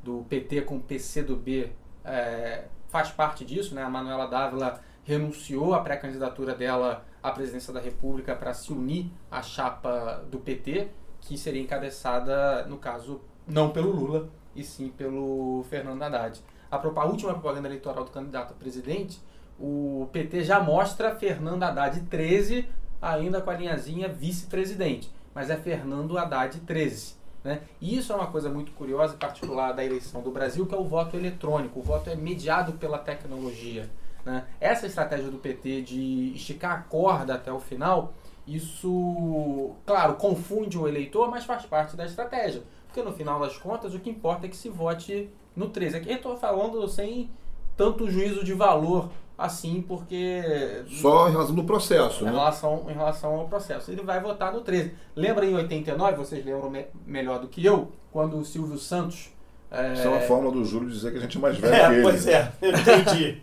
[0.04, 1.72] do PT com o PCdoB
[2.04, 3.76] é, faz parte disso.
[3.76, 3.84] Né?
[3.84, 9.42] A Manuela Dávila renunciou à pré-candidatura dela à presidência da República para se unir à
[9.42, 10.90] chapa do PT,
[11.20, 16.42] que seria encabeçada, no caso, não pelo Lula, e sim pelo Fernando Haddad.
[16.70, 19.22] A, a última propaganda eleitoral do candidato a presidente
[19.60, 22.68] o PT já mostra Fernando Haddad 13,
[23.02, 27.16] ainda com a linhazinha vice-presidente, mas é Fernando Haddad 13.
[27.44, 27.62] Né?
[27.82, 30.78] E isso é uma coisa muito curiosa e particular da eleição do Brasil, que é
[30.78, 31.80] o voto eletrônico.
[31.80, 33.90] O voto é mediado pela tecnologia.
[34.26, 34.44] Né?
[34.60, 38.14] Essa estratégia do PT de esticar a corda até o final,
[38.46, 42.62] isso, claro, confunde o eleitor, mas faz parte da estratégia.
[42.98, 45.98] Porque no final das contas, o que importa é que se vote no 13.
[45.98, 47.30] Aqui eu estou falando sem
[47.76, 50.42] tanto juízo de valor assim, porque.
[50.90, 52.32] Só em relação do processo, em né?
[52.32, 53.92] Relação, em relação ao processo.
[53.92, 54.96] Ele vai votar no 13.
[55.16, 59.30] Lembra em 89, vocês lembram me melhor do que eu, quando o Silvio Santos.
[59.70, 59.94] É...
[59.94, 61.94] Isso é uma forma do Júlio dizer que a gente é mais velho é, que
[61.94, 62.02] ele.
[62.02, 63.42] Pois é, entendi.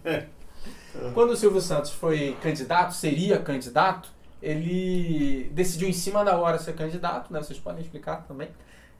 [1.15, 4.09] quando o Silvio Santos foi candidato, seria candidato,
[4.43, 7.41] ele decidiu em cima da hora ser candidato, né?
[7.41, 8.49] Vocês podem explicar também.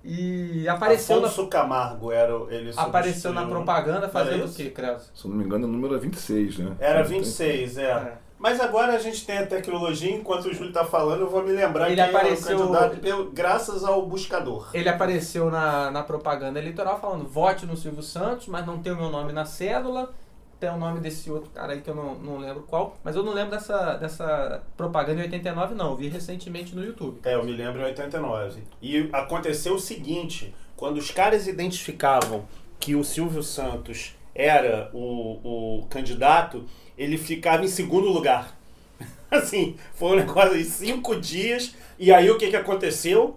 [0.05, 1.49] E apareceu Afonso na...
[1.49, 5.11] Camargo era ele Apareceu na propaganda fazendo o quê, Creus?
[5.15, 6.77] Se eu não me engano, o número é 26, né?
[6.79, 7.83] Era 26, é.
[7.85, 8.13] é.
[8.39, 11.53] Mas agora a gente tem a tecnologia, enquanto o Júlio está falando, eu vou me
[11.53, 12.59] lembrar ele apareceu...
[12.59, 14.69] o candidato graças ao buscador.
[14.75, 18.97] Ele apareceu na, na propaganda eleitoral falando vote no Silvio Santos, mas não tem o
[18.97, 20.13] meu nome na cédula
[20.59, 23.23] tem o nome desse outro cara aí que eu não, não lembro qual, mas eu
[23.23, 27.21] não lembro dessa, dessa propaganda em 89 não, eu vi recentemente no YouTube.
[27.25, 28.63] É, eu me lembro em 89.
[28.81, 32.45] E aconteceu o seguinte, quando os caras identificavam
[32.79, 36.65] que o Silvio Santos era o, o candidato,
[36.99, 38.57] ele ficava em segundo lugar.
[39.31, 43.37] Assim, foi um negócio de cinco dias, e aí o que, que aconteceu?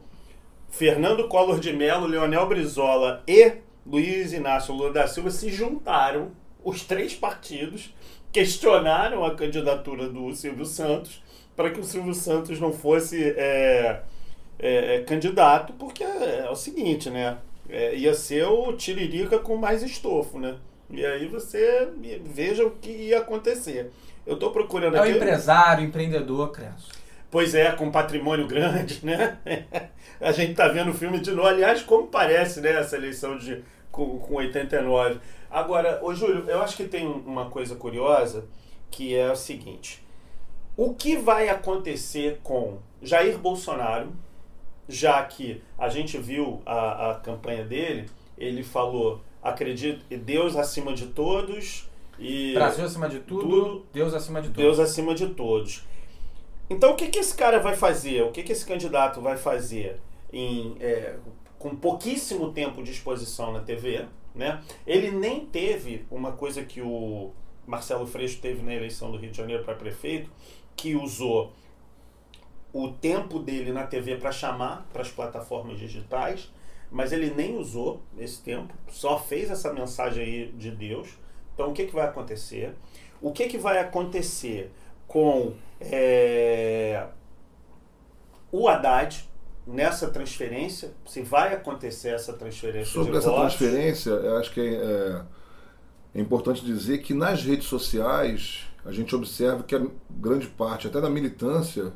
[0.69, 3.53] Fernando Collor de Mello, Leonel Brizola e
[3.85, 6.31] Luiz Inácio Lula da Silva se juntaram
[6.63, 7.93] os três partidos
[8.31, 11.21] questionaram a candidatura do Silvio Santos
[11.55, 14.01] para que o Silvio Santos não fosse é,
[14.59, 17.37] é, é, candidato, porque é, é, o seguinte, né?
[17.69, 20.55] É, ia ser o Tiririca com mais estofo, né?
[20.89, 21.89] E aí você
[22.23, 23.91] veja o que ia acontecer.
[24.25, 25.09] Eu estou procurando é aqui.
[25.09, 26.95] É o empresário, empreendedor, Crespo.
[27.29, 29.37] Pois é, com patrimônio grande, né?
[30.21, 31.47] A gente tá vendo o filme de novo.
[31.47, 35.19] Aliás, como parece, né, essa eleição de, com, com 89.
[35.49, 38.45] Agora, ô Júlio, eu acho que tem uma coisa curiosa
[38.91, 40.03] que é o seguinte:
[40.75, 44.11] o que vai acontecer com Jair Bolsonaro,
[44.87, 51.07] já que a gente viu a, a campanha dele, ele falou, acredito, Deus acima de
[51.07, 52.53] todos e.
[52.53, 54.63] Brasil acima de tudo, tudo Deus acima de todos.
[54.63, 55.83] Deus acima de todos.
[56.69, 58.23] Então, o que, que esse cara vai fazer?
[58.23, 60.01] O que, que esse candidato vai fazer
[60.33, 61.15] em, é,
[61.57, 64.05] com pouquíssimo tempo de exposição na TV?
[64.37, 64.61] Né?
[64.85, 67.31] Ele nem teve uma coisa que o
[67.65, 70.29] Marcelo Freixo teve na eleição do Rio de Janeiro para prefeito,
[70.75, 71.51] que usou
[72.71, 76.51] o tempo dele na TV para chamar para as plataformas digitais,
[76.91, 81.09] mas ele nem usou esse tempo, só fez essa mensagem aí de Deus.
[81.53, 82.75] Então, o que, que vai acontecer?
[83.19, 84.71] O que, que vai acontecer
[85.07, 87.07] com é,
[88.51, 89.27] o Haddad
[89.67, 90.93] nessa transferência?
[91.05, 93.55] Se vai acontecer essa transferência Sobre essa votos?
[93.55, 95.21] transferência, eu acho que é,
[96.15, 101.01] é, importante dizer que nas redes sociais a gente observa que a grande parte, até
[101.01, 101.91] da militância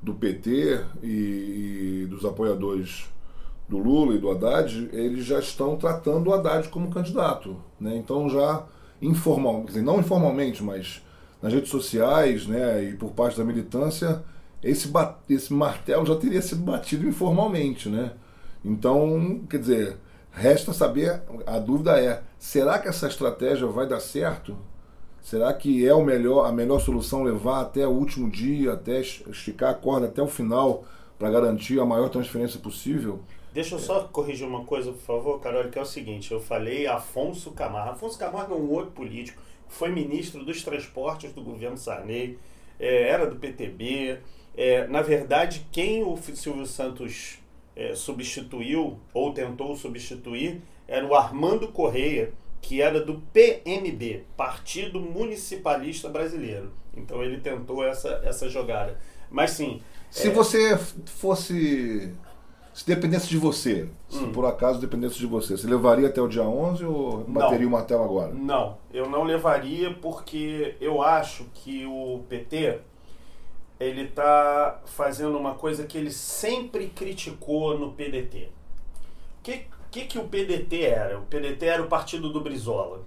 [0.00, 3.06] do PT e, e dos apoiadores
[3.68, 7.56] do Lula e do Haddad, eles já estão tratando o Haddad como candidato.
[7.80, 7.96] Né?
[7.96, 8.64] Então já
[9.00, 11.02] informal, dizer, não informalmente, mas
[11.42, 14.22] nas redes sociais né, e por parte da militância,
[14.64, 14.90] esse,
[15.28, 17.88] esse martelo já teria sido batido informalmente.
[17.88, 18.12] Né?
[18.64, 19.96] Então, quer dizer,
[20.32, 24.56] resta saber, a dúvida é, será que essa estratégia vai dar certo?
[25.20, 29.70] Será que é o melhor, a melhor solução levar até o último dia, até esticar
[29.70, 30.84] a corda até o final
[31.18, 33.20] para garantir a maior transferência possível?
[33.52, 36.86] Deixa eu só corrigir uma coisa, por favor, Carol, que é o seguinte: eu falei
[36.86, 37.92] Afonso Camargo.
[37.92, 42.38] Afonso Camargo é um outro político, foi ministro dos transportes do governo Sarney,
[42.78, 44.18] é, era do PTB.
[44.56, 47.38] É, na verdade, quem o Silvio Santos
[47.74, 56.08] é, substituiu, ou tentou substituir, era o Armando Correia, que era do PMB, Partido Municipalista
[56.08, 56.72] Brasileiro.
[56.96, 58.98] Então ele tentou essa, essa jogada.
[59.30, 59.80] Mas sim.
[60.10, 62.12] Se é, você fosse.
[62.72, 64.32] Se dependesse de você, se Hum.
[64.32, 68.02] por acaso dependesse de você, você levaria até o dia 11 ou bateria o martelo
[68.02, 68.32] agora?
[68.34, 72.80] Não, eu não levaria porque eu acho que o PT
[73.78, 78.48] ele está fazendo uma coisa que ele sempre criticou no PDT.
[79.38, 81.18] O que, que, que o PDT era?
[81.18, 83.02] O PDT era o partido do Brizola.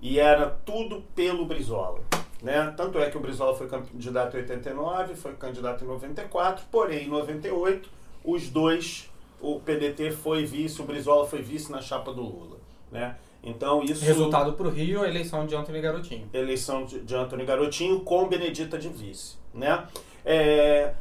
[0.00, 2.00] E era tudo pelo Brizola.
[2.42, 2.72] Né?
[2.76, 7.08] Tanto é que o Brizola foi candidato em 89, foi candidato em 94, porém em
[7.08, 7.88] 98
[8.24, 9.10] os dois,
[9.40, 12.56] o PDT foi vice, o Brizola foi vice na chapa do Lula.
[12.90, 13.16] Né?
[13.42, 16.28] Então isso Resultado pro Rio, a eleição de Antônio Garotinho.
[16.32, 19.86] eleição de, de Antônio Garotinho com Benedita de vice, né?
[20.24, 20.92] É,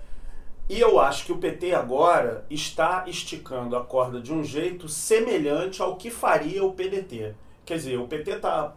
[0.68, 5.82] e eu acho que o PT agora está esticando a corda de um jeito semelhante
[5.82, 7.34] ao que faria o PDT.
[7.66, 8.76] Quer dizer, o PT está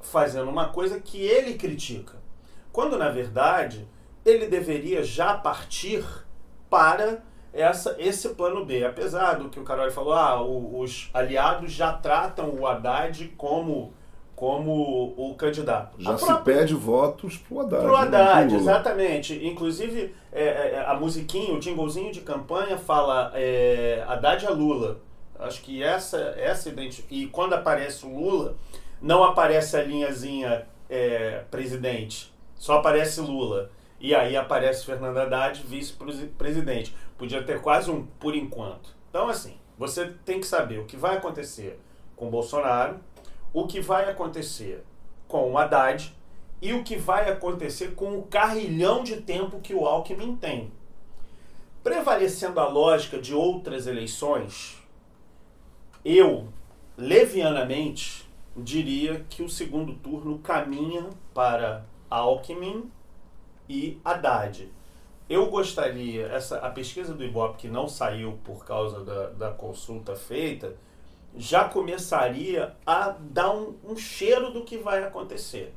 [0.00, 2.14] fazendo uma coisa que ele critica,
[2.72, 3.88] quando na verdade
[4.24, 6.04] ele deveria já partir
[6.68, 8.84] para essa, esse plano B.
[8.84, 13.92] Apesar do que o Carol falou, ah, os aliados já tratam o Haddad como,
[14.42, 15.94] como o candidato.
[16.02, 17.82] Já A se própria- pede votos pro Haddad.
[17.84, 19.46] Pro né, Haddad, exatamente.
[19.46, 24.98] Inclusive, é, é, a musiquinha, o jinglezinho de campanha fala é, Haddad é Lula.
[25.38, 28.56] Acho que essa, essa identi- E quando aparece o Lula,
[29.00, 33.70] não aparece a linhazinha é, presidente, só aparece Lula.
[34.00, 36.92] E aí aparece Fernando Haddad, vice-presidente.
[37.16, 38.90] Podia ter quase um por enquanto.
[39.08, 41.78] Então, assim, você tem que saber o que vai acontecer
[42.16, 42.96] com Bolsonaro,
[43.52, 44.84] o que vai acontecer
[45.28, 46.14] com o Haddad
[46.60, 50.70] e o que vai acontecer com o carrilhão de tempo que o Alckmin tem.
[51.82, 54.80] Prevalecendo a lógica de outras eleições,
[56.04, 56.48] eu,
[56.96, 62.90] levianamente, diria que o segundo turno caminha para Alckmin
[63.68, 64.70] e Haddad.
[65.28, 70.14] Eu gostaria, essa, a pesquisa do Ibope que não saiu por causa da, da consulta
[70.14, 70.76] feita,
[71.36, 75.74] já começaria a dar um, um cheiro do que vai acontecer.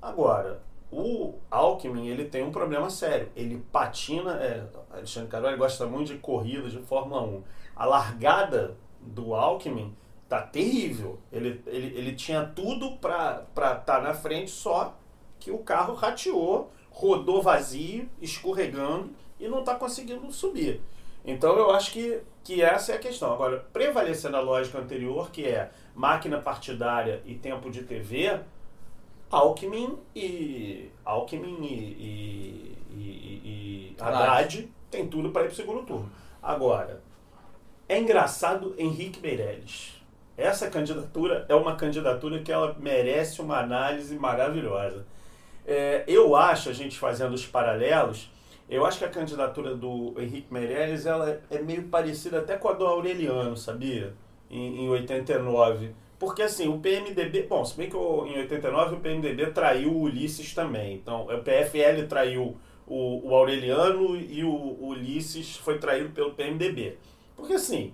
[0.00, 3.28] Agora, o Alckmin ele tem um problema sério.
[3.36, 4.32] Ele patina.
[4.34, 7.42] É, Alexandre Carvalho gosta muito de corrida de Fórmula 1.
[7.76, 9.94] A largada do Alckmin
[10.28, 11.18] tá terrível.
[11.32, 14.96] Ele, ele, ele tinha tudo para estar na frente, só
[15.38, 20.82] que o carro rateou, rodou vazio, escorregando e não está conseguindo subir.
[21.24, 23.32] Então eu acho que, que essa é a questão.
[23.32, 28.40] Agora, prevalecendo a lógica anterior, que é máquina partidária e tempo de TV,
[29.30, 35.82] Alckmin e Alckmin e, e, e, e Haddad tem tudo para ir para o segundo
[35.82, 36.10] turno.
[36.42, 37.00] Agora,
[37.88, 40.00] é engraçado Henrique Meirelles.
[40.36, 45.04] Essa candidatura é uma candidatura que ela merece uma análise maravilhosa.
[45.66, 48.30] É, eu acho, a gente fazendo os paralelos,
[48.70, 52.72] eu acho que a candidatura do Henrique Meirelles ela é meio parecida até com a
[52.72, 54.14] do Aureliano, sabia?
[54.50, 55.90] Em, em 89.
[56.18, 57.44] Porque assim, o PMDB.
[57.48, 60.94] Bom, se bem que em 89 o PMDB traiu o Ulisses também.
[60.94, 62.56] Então, o PFL traiu
[62.86, 66.98] o, o Aureliano e o, o Ulisses foi traído pelo PMDB.
[67.36, 67.92] Porque assim,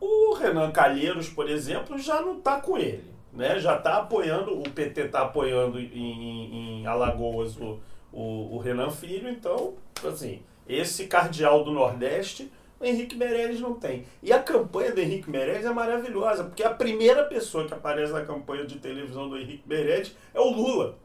[0.00, 3.04] o Renan Calheiros, por exemplo, já não está com ele.
[3.32, 3.58] Né?
[3.58, 7.78] Já está apoiando, o PT está apoiando em, em- em Alagoas o,
[8.16, 12.50] o, o Renan Filho, então, assim, Esse cardeal do Nordeste,
[12.80, 14.04] o Henrique Meirelles não tem.
[14.22, 18.24] E a campanha do Henrique Meirelles é maravilhosa, porque a primeira pessoa que aparece na
[18.24, 20.98] campanha de televisão do Henrique Meirelles é o Lula.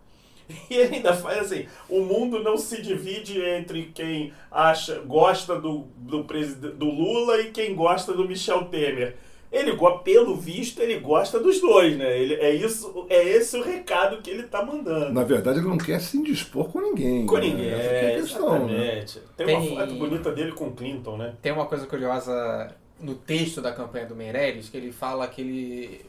[0.69, 5.87] E ele ainda faz assim: o mundo não se divide entre quem acha, gosta do,
[5.97, 9.15] do, do Lula e quem gosta do Michel Temer.
[9.51, 12.17] Ele, pelo visto, ele gosta dos dois, né?
[12.17, 15.11] Ele, é, isso, é esse o recado que ele tá mandando.
[15.11, 17.25] Na verdade, ele não quer se indispor com ninguém.
[17.25, 17.41] Com né?
[17.41, 18.99] ninguém, é, é questão, né?
[18.99, 19.19] exatamente.
[19.19, 19.25] Né?
[19.35, 21.35] Tem, Tem uma foto bonita dele com Clinton, né?
[21.41, 26.05] Tem uma coisa curiosa no texto da campanha do Meirelles, que ele fala que ele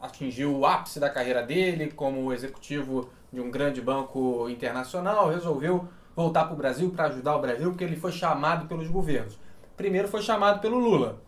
[0.00, 6.44] atingiu o ápice da carreira dele como executivo de um grande banco internacional, resolveu voltar
[6.44, 9.38] para o Brasil para ajudar o Brasil, porque ele foi chamado pelos governos.
[9.76, 11.18] Primeiro foi chamado pelo Lula,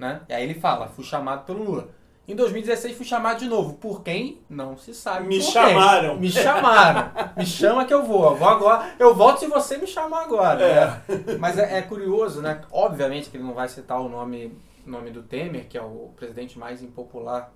[0.00, 0.22] né?
[0.28, 1.88] E aí ele fala, fui chamado pelo Lula.
[2.26, 3.74] Em 2016 fui chamado de novo.
[3.74, 4.40] Por quem?
[4.48, 5.26] Não se sabe.
[5.26, 6.16] Me chamaram.
[6.16, 7.10] Me chamaram.
[7.36, 8.30] me chama que eu vou.
[8.30, 8.94] Eu vou agora.
[8.98, 10.62] Eu volto se você me chamar agora.
[10.62, 10.86] É.
[10.86, 11.36] Né?
[11.38, 12.62] Mas é, é, curioso, né?
[12.70, 16.58] Obviamente que ele não vai citar o nome, nome do Temer, que é o presidente
[16.58, 17.52] mais impopular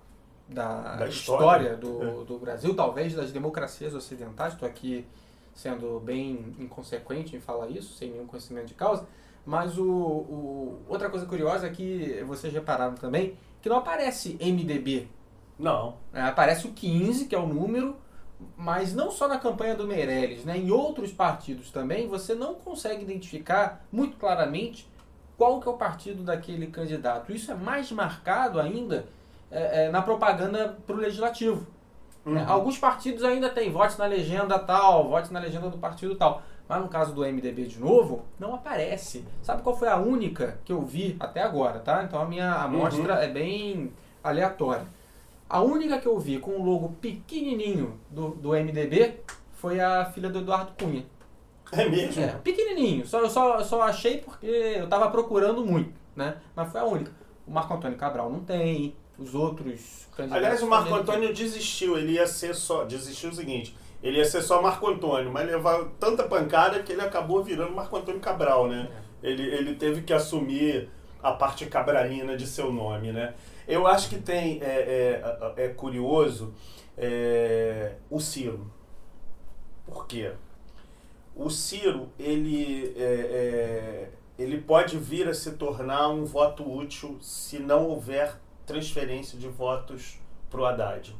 [0.47, 2.25] da, da história, história do, é.
[2.25, 4.53] do Brasil, talvez das democracias ocidentais.
[4.53, 5.07] Estou aqui
[5.53, 9.07] sendo bem inconsequente em falar isso, sem nenhum conhecimento de causa.
[9.45, 15.07] Mas o, o, outra coisa curiosa é que vocês repararam também que não aparece MDB.
[15.57, 15.95] Não.
[16.13, 17.95] É, aparece o 15, que é o número,
[18.57, 20.57] mas não só na campanha do Meirelles, né?
[20.57, 24.87] em outros partidos também, você não consegue identificar muito claramente
[25.37, 27.31] qual que é o partido daquele candidato.
[27.31, 29.07] Isso é mais marcado ainda
[29.51, 31.65] é, é, na propaganda para o legislativo.
[32.25, 32.41] Né?
[32.43, 32.51] Uhum.
[32.51, 36.41] Alguns partidos ainda têm votos na legenda tal, votos na legenda do partido tal.
[36.67, 39.23] Mas no caso do MDB de novo, não aparece.
[39.41, 42.03] Sabe qual foi a única que eu vi até agora, tá?
[42.03, 43.19] Então a minha amostra uhum.
[43.19, 43.93] é bem
[44.23, 44.85] aleatória.
[45.47, 49.19] A única que eu vi com o logo pequenininho do, do MDB
[49.53, 51.05] foi a filha do Eduardo Cunha.
[51.71, 52.23] É mesmo?
[52.23, 53.05] É, pequenininho.
[53.05, 56.37] Só, eu só, só achei porque eu tava procurando muito, né?
[56.55, 57.11] Mas foi a única.
[57.45, 60.43] O Marco Antônio Cabral não tem, os outros candidatos...
[60.43, 61.95] Aliás, o Marco Antônio desistiu.
[61.95, 62.83] Ele ia ser só...
[62.83, 67.01] Desistiu o seguinte ele ia ser só Marco Antônio, mas levava tanta pancada que ele
[67.01, 68.87] acabou virando Marco Antônio Cabral, né?
[69.23, 69.29] É.
[69.31, 70.91] Ele, ele teve que assumir
[71.23, 73.33] a parte cabralina de seu nome, né?
[73.67, 75.23] Eu acho que tem, é,
[75.57, 76.53] é, é curioso,
[76.95, 78.71] é, o Ciro.
[79.87, 80.33] Por quê?
[81.35, 87.57] O Ciro, ele, é, é, ele pode vir a se tornar um voto útil se
[87.57, 91.15] não houver transferência de votos para o Haddad.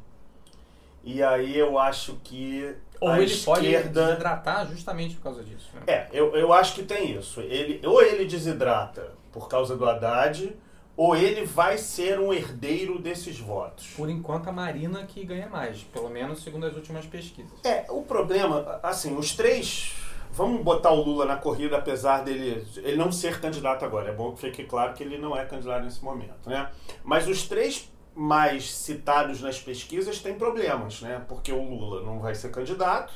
[1.05, 3.61] E aí eu acho que ou a ele esquerda...
[3.61, 5.69] pode desidratar justamente por causa disso.
[5.75, 5.81] Né?
[5.85, 7.41] É, eu, eu acho que tem isso.
[7.41, 10.55] Ele, ou ele desidrata por causa do Haddad,
[10.97, 13.87] ou ele vai ser um herdeiro desses votos.
[13.95, 17.53] Por enquanto, a Marina que ganha mais, pelo menos segundo as últimas pesquisas.
[17.63, 19.93] É, o problema, assim, os três.
[20.31, 24.09] Vamos botar o Lula na corrida, apesar dele ele não ser candidato agora.
[24.09, 26.69] É bom que fique claro que ele não é candidato nesse momento, né?
[27.03, 31.23] Mas os três mais citados nas pesquisas têm problemas, né?
[31.27, 33.13] Porque o Lula não vai ser candidato,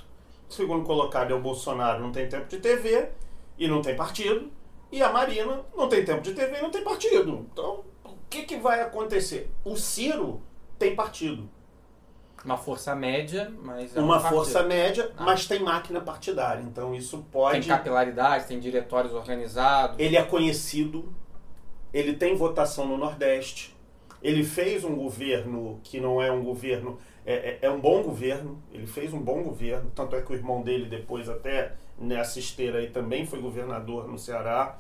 [0.50, 3.10] o segundo colocado é o Bolsonaro, não tem tempo de TV
[3.58, 4.52] e não tem partido,
[4.92, 7.48] e a Marina não tem tempo de TV e não tem partido.
[7.52, 9.50] Então, o que, que vai acontecer?
[9.64, 10.42] O Ciro
[10.78, 11.50] tem partido.
[12.44, 15.24] Uma força média, mas é uma um força média, ah.
[15.24, 16.62] mas tem máquina partidária.
[16.62, 17.60] Então isso pode.
[17.60, 20.00] Tem capilaridade, tem diretórios organizados.
[20.00, 21.14] Ele é conhecido,
[21.94, 23.78] ele tem votação no Nordeste
[24.22, 28.62] ele fez um governo que não é um governo, é, é, é, um bom governo,
[28.72, 32.80] ele fez um bom governo, tanto é que o irmão dele depois até nessa esteira
[32.80, 34.78] aí também foi governador no Ceará.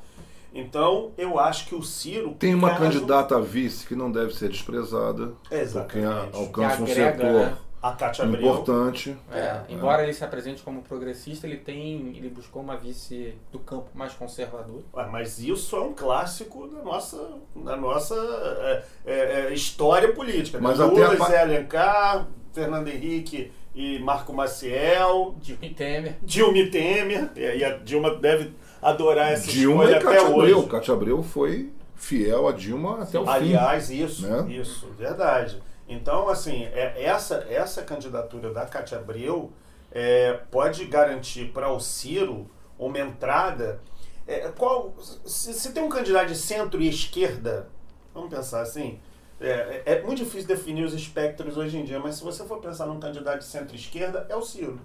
[0.53, 2.35] Então, eu acho que o Ciro.
[2.39, 5.33] Tem uma candidata a vice que não deve ser desprezada.
[5.51, 6.31] Exatamente.
[6.31, 7.33] Porque alcança um setor.
[7.33, 7.57] Né?
[7.82, 8.41] A Cátia Abreu.
[8.41, 9.15] Importante.
[9.32, 13.59] É, é, embora ele se apresente como progressista, ele tem, ele buscou uma vice do
[13.59, 14.84] campo mais conservador.
[14.93, 19.13] Ué, mas isso é um clássico da nossa, da nossa é, é,
[19.47, 20.57] é história política.
[20.57, 20.67] Né?
[20.67, 21.27] Mas Lula, até a...
[21.27, 25.36] Zé Alencar, Fernando Henrique e Marco Maciel.
[25.41, 26.15] Dilma Temer.
[26.21, 27.32] Dilma Temer.
[27.36, 30.51] E a Dilma deve adorar essa Dilma escolha e até Cátia hoje.
[30.53, 30.67] Abreu.
[30.67, 33.93] Cátia Abreu foi fiel a Dilma até o Aliás, fim.
[33.95, 34.51] Aliás, isso, né?
[34.53, 35.61] isso, verdade.
[35.89, 39.51] Então, assim, é, essa, essa candidatura da Cátia Abreu
[39.91, 43.81] é, pode garantir para o Ciro uma entrada.
[44.27, 44.93] É, qual,
[45.25, 47.67] se, se, tem um candidato de centro e esquerda,
[48.13, 48.99] vamos pensar assim,
[49.41, 52.85] é, é, muito difícil definir os espectros hoje em dia, mas se você for pensar
[52.85, 54.79] num candidato de centro-esquerda, é o Ciro.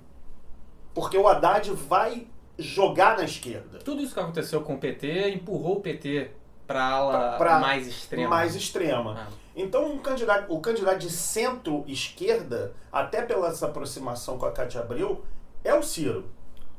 [0.94, 2.26] Porque o Haddad vai
[2.58, 3.78] jogar na esquerda.
[3.80, 6.30] Tudo isso que aconteceu com o PT empurrou o PT
[6.66, 8.30] para a ala pra, mais extrema.
[8.30, 9.28] Mais extrema.
[9.28, 9.43] Ah.
[9.56, 15.22] Então, um candidato, o candidato de centro-esquerda, até pela essa aproximação com a Cátia Abreu,
[15.62, 16.24] é o Ciro.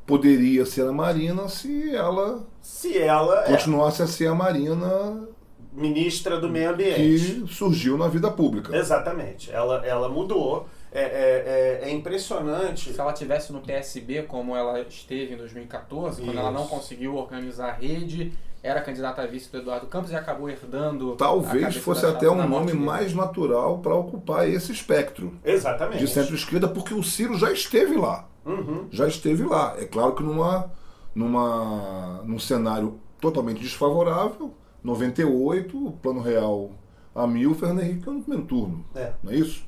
[0.06, 5.26] poderia ser a Marina se ela Se ela é continuasse a ser a Marina
[5.72, 7.42] ministra do meio ambiente.
[7.42, 8.74] que surgiu na vida pública.
[8.76, 9.50] Exatamente.
[9.50, 10.66] Ela, ela mudou.
[10.92, 12.92] É, é, é, é impressionante.
[12.92, 16.58] Se ela tivesse no PSB como ela esteve em 2014, quando ela Isso.
[16.58, 18.32] não conseguiu organizar a rede,
[18.66, 21.14] era candidata a vice do Eduardo Campos e acabou herdando.
[21.16, 22.78] Talvez fosse da até um nome dele.
[22.78, 25.98] mais natural para ocupar esse espectro Exatamente.
[25.98, 28.28] de centro-esquerda, porque o Ciro já esteve lá.
[28.44, 28.86] Uhum.
[28.90, 29.76] Já esteve lá.
[29.78, 30.70] É claro que numa,
[31.14, 34.52] numa, num cenário totalmente desfavorável,
[34.82, 36.70] 98, o Plano Real
[37.14, 38.84] a mil, Fernando Henrique no primeiro turno.
[38.94, 39.12] É.
[39.22, 39.64] Não é isso?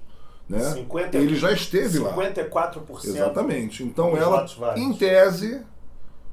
[0.49, 0.61] Né?
[0.61, 2.15] 50, Ele já esteve lá.
[2.15, 3.05] 54%.
[3.05, 3.83] Exatamente.
[3.83, 4.47] Então ela,
[4.77, 5.63] em tese,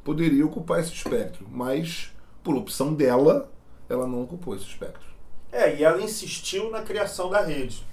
[0.04, 1.46] poderia ocupar esse espectro.
[1.52, 2.14] Mas,
[2.46, 3.52] por opção dela,
[3.90, 5.04] ela não ocupou esse espectro.
[5.52, 7.84] É, e ela insistiu na criação da rede.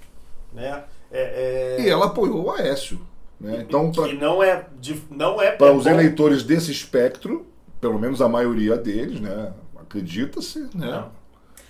[0.53, 0.83] Né?
[1.11, 3.01] É, é, E ela apoiou o Aécio.
[3.39, 3.65] Né?
[3.67, 4.65] Então, que não é,
[5.09, 7.45] não é para é os bom- eleitores desse espectro,
[7.81, 9.51] pelo menos a maioria deles, né?
[9.77, 10.87] acredita-se, né?
[10.87, 11.11] Não.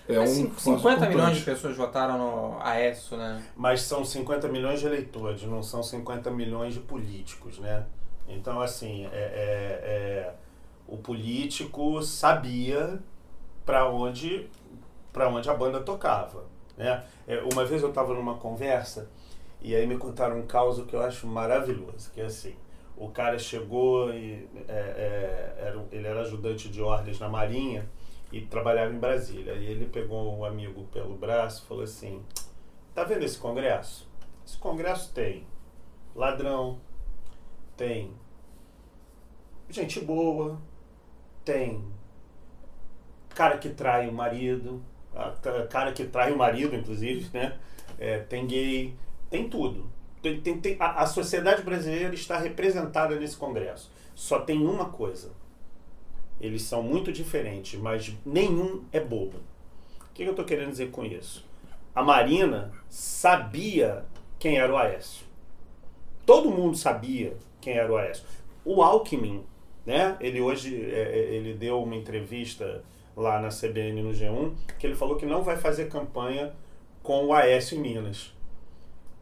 [0.07, 3.43] é Mas um cin- fato 50 milhões de pessoas votaram no AESO, né?
[3.55, 7.85] Mas são 50 milhões de eleitores, não são 50 milhões de políticos, né?
[8.27, 10.33] Então, assim, é, é- é-
[10.93, 12.99] o político sabia
[13.65, 14.47] para onde,
[15.11, 16.45] pra onde a banda tocava,
[16.77, 17.03] né?
[17.27, 19.09] É, uma vez eu estava numa conversa
[19.59, 22.55] e aí me contaram um caso que eu acho maravilhoso, que é assim,
[22.95, 27.89] o cara chegou e é, é, era, ele era ajudante de ordens na Marinha
[28.31, 29.53] e trabalhava em Brasília.
[29.53, 32.21] E ele pegou um amigo pelo braço e falou assim:
[32.93, 34.07] Tá vendo esse congresso?
[34.45, 35.47] Esse congresso tem
[36.15, 36.79] ladrão,
[37.75, 38.13] tem
[39.69, 40.61] gente boa,
[41.45, 41.83] tem
[43.35, 44.81] cara que trai o marido,
[45.69, 47.57] cara que trai o marido, inclusive, né?
[47.99, 48.95] É, tem gay,
[49.29, 49.89] tem tudo.
[50.21, 53.91] Tem, tem, tem- a, a sociedade brasileira está representada nesse congresso.
[54.15, 55.31] Só tem uma coisa.
[56.39, 59.37] Eles são muito diferentes, mas nenhum é bobo.
[60.09, 61.45] O que eu estou querendo dizer com isso?
[61.95, 64.05] A Marina sabia
[64.39, 65.25] quem era o Aécio.
[66.25, 68.23] Todo mundo sabia quem era o Aécio.
[68.65, 69.43] O Alckmin,
[69.85, 70.17] né?
[70.19, 72.83] Ele hoje é, é, ele deu uma entrevista
[73.15, 76.53] lá na CBN no G1 que ele falou que não vai fazer campanha
[77.01, 78.33] com o Aécio em Minas.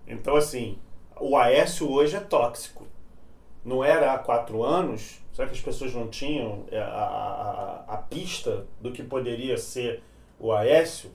[0.08, 0.78] Então assim,
[1.20, 2.88] o Aécio hoje é tóxico.
[3.64, 5.20] Não era há quatro anos?
[5.34, 10.04] Será que as pessoas não tinham é, a, a, a, pista do que poderia ser
[10.40, 11.12] o Aécio?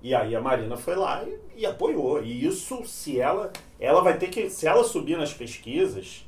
[0.00, 2.22] E aí a Marina foi lá e, e apoiou.
[2.22, 6.24] E isso, se ela, ela vai ter que, se ela subir nas pesquisas,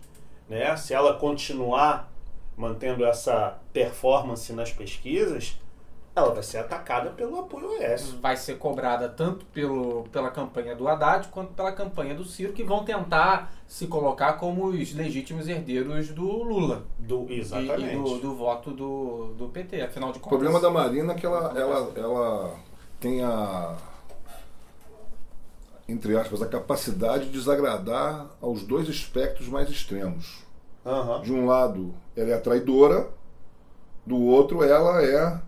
[0.49, 2.10] né, se ela continuar
[2.57, 5.59] mantendo essa performance nas pesquisas,
[6.15, 8.19] ela vai ser atacada pelo apoio ao Aécio.
[8.21, 12.65] Vai ser cobrada tanto pelo, pela campanha do Haddad quanto pela campanha do Ciro, que
[12.65, 16.83] vão tentar se colocar como os legítimos herdeiros do Lula.
[16.99, 17.95] Do, E, exatamente.
[17.95, 20.39] e do, do voto do, do PT, afinal de O contas.
[20.39, 22.55] problema da Marina é que ela, ela, ela
[22.99, 23.77] tem a,
[25.89, 30.43] entre aspas, a capacidade de desagradar aos dois espectros mais extremos.
[30.85, 31.23] Aham.
[31.23, 33.09] De um lado, ela é a traidora,
[34.07, 35.39] do outro, ela é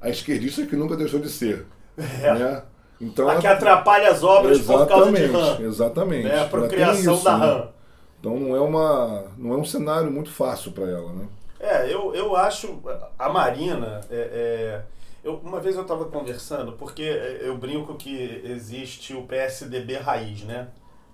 [0.00, 1.66] a esquerdista que nunca deixou de ser.
[2.22, 2.32] É.
[2.34, 2.62] Né?
[3.00, 5.66] Então, A ela- que atrapalha as obras por causa de Exatamente, RAM.
[5.66, 6.28] exatamente.
[6.28, 6.40] Né?
[6.42, 7.46] A procriação isso, da né?
[7.46, 7.68] RAM.
[8.20, 11.26] Então não é, uma, não é um cenário muito fácil para ela, né?
[11.60, 12.80] É, eu, eu acho
[13.18, 14.00] a Marina.
[14.10, 14.82] é, é,
[15.24, 20.68] eu, uma vez eu estava conversando, porque eu brinco que existe o PSDB raiz, né?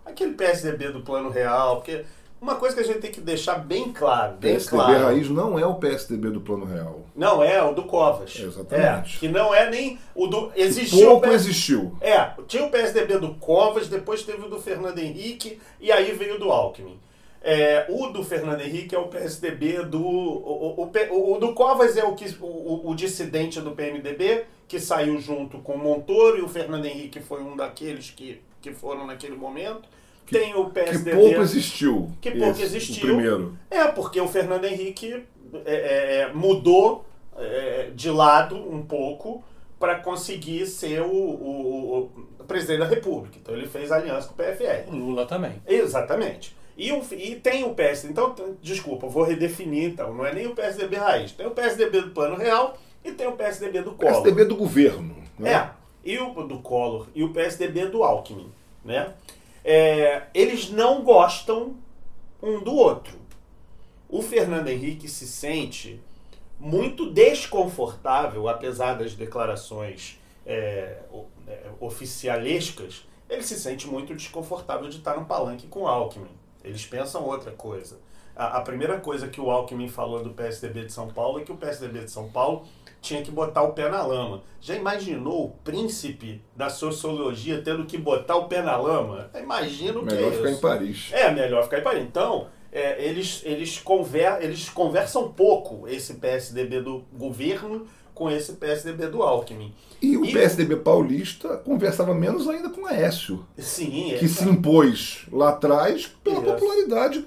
[0.04, 2.04] Aquele PSDB do Plano Real, porque
[2.45, 5.05] uma coisa que a gente tem que deixar bem claro, bem PSDB claro.
[5.05, 7.01] raiz não é o PSDB do Plano Real.
[7.16, 8.38] Não é o do Covas.
[8.38, 9.16] Exatamente.
[9.16, 10.53] É, que não é nem o do.
[10.55, 11.97] Existiu Pouco PS existiu.
[12.01, 16.36] É, tinha o PSDB do Covas, depois teve o do Fernando Henrique e aí veio
[16.36, 16.99] o do Alckmin.
[17.47, 20.01] É, o do Fernando Henrique é o PSDB do.
[20.03, 24.45] O, o, o o- do Covas é o, que, o, o- o dissidente do PMDB,
[24.66, 28.72] que saiu junto com o Montoro, e o Fernando Henrique foi um daqueles que, que
[28.72, 29.82] foram naquele momento.
[30.30, 31.16] Tem o Que PSDB.
[31.20, 32.10] pouco existiu.
[32.20, 33.04] Que pouco esse, existiu.
[33.04, 33.58] O primeiro.
[33.70, 35.22] É, porque o Fernando Henrique
[35.64, 37.04] é, é, é, mudou
[37.36, 39.42] é, de lado um pouco
[39.78, 42.10] para conseguir ser o, o-
[42.40, 43.36] o presidente da República.
[43.40, 44.88] Então ele fez aliança com o PFL.
[44.90, 45.60] O Lula também.
[45.66, 46.54] Exatamente.
[46.76, 48.12] E, o, e tem o PSDB.
[48.12, 50.12] Então, desculpa, eu vou redefinir então.
[50.14, 51.32] Não é nem o PSDB raiz.
[51.32, 54.12] Tem o PSDB do Plano Real e tem o PSDB do Collor.
[54.22, 55.14] PSDB do governo.
[55.38, 55.52] Né?
[55.52, 55.70] É,
[56.04, 58.50] e o do Collor e o PSDB do Alckmin,
[58.84, 59.12] né?
[59.64, 61.76] É, eles não gostam
[62.42, 63.18] um do outro.
[64.08, 66.00] O Fernando Henrique se sente
[66.60, 70.98] muito desconfortável, apesar das declarações é,
[71.48, 76.28] é, oficialescas, ele se sente muito desconfortável de estar no palanque com o Alckmin.
[76.62, 77.98] Eles pensam outra coisa.
[78.36, 81.52] a, a primeira coisa que o Alckmin falou do PSDB de São Paulo é que
[81.52, 82.66] o PSDB de São Paulo
[83.05, 84.42] tinha que botar o pé na lama.
[84.61, 89.30] Já imaginou o príncipe da sociologia tendo que botar o pé na lama?
[89.38, 90.59] Imagina o que Melhor é ficar isso.
[90.59, 91.09] em Paris.
[91.12, 92.02] É, melhor ficar em Paris.
[92.02, 99.09] Então, é, eles, eles, conver, eles conversam pouco, esse PSDB do governo com esse PSDB
[99.09, 99.74] do Alckmin.
[100.00, 104.18] E o E- PSDB paulista conversava menos ainda com o Aécio, Sim, é.
[104.18, 106.44] que se impôs lá atrás pela Isso.
[106.52, 107.24] popularidade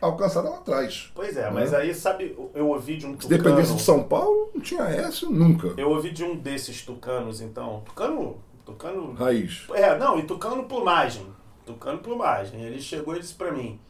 [0.00, 1.10] alcançada lá atrás.
[1.14, 3.42] Pois é, mas aí, sabe, eu ouvi de um Se tucano...
[3.42, 5.74] dependesse de São Paulo, não tinha Aécio nunca.
[5.76, 7.82] Eu ouvi de um desses tucanos, então.
[7.84, 8.38] Tucano.
[8.64, 9.14] Tucano.
[9.14, 9.66] Raiz.
[9.72, 11.26] É, não, e tucano plumagem.
[11.64, 12.60] Tucano plumagem.
[12.62, 13.80] Ele chegou e disse pra mim: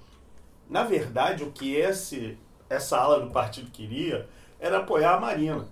[0.68, 2.36] na verdade, o que esse,
[2.68, 4.28] essa ala do partido queria
[4.60, 5.66] era apoiar a Marina.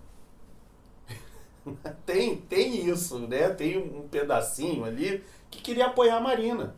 [2.07, 3.51] tem, tem isso, né?
[3.51, 6.75] Tem um pedacinho ali que queria apoiar a Marina.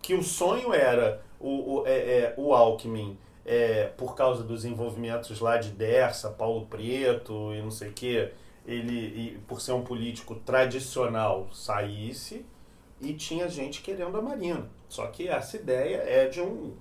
[0.00, 5.40] Que o sonho era o, o, é, é, o Alckmin, é, por causa dos envolvimentos
[5.40, 8.32] lá de Dersa, Paulo Preto e não sei o quê,
[8.66, 12.44] ele, e por ser um político tradicional, saísse
[13.00, 14.68] e tinha gente querendo a Marina.
[14.88, 16.74] Só que essa ideia é de um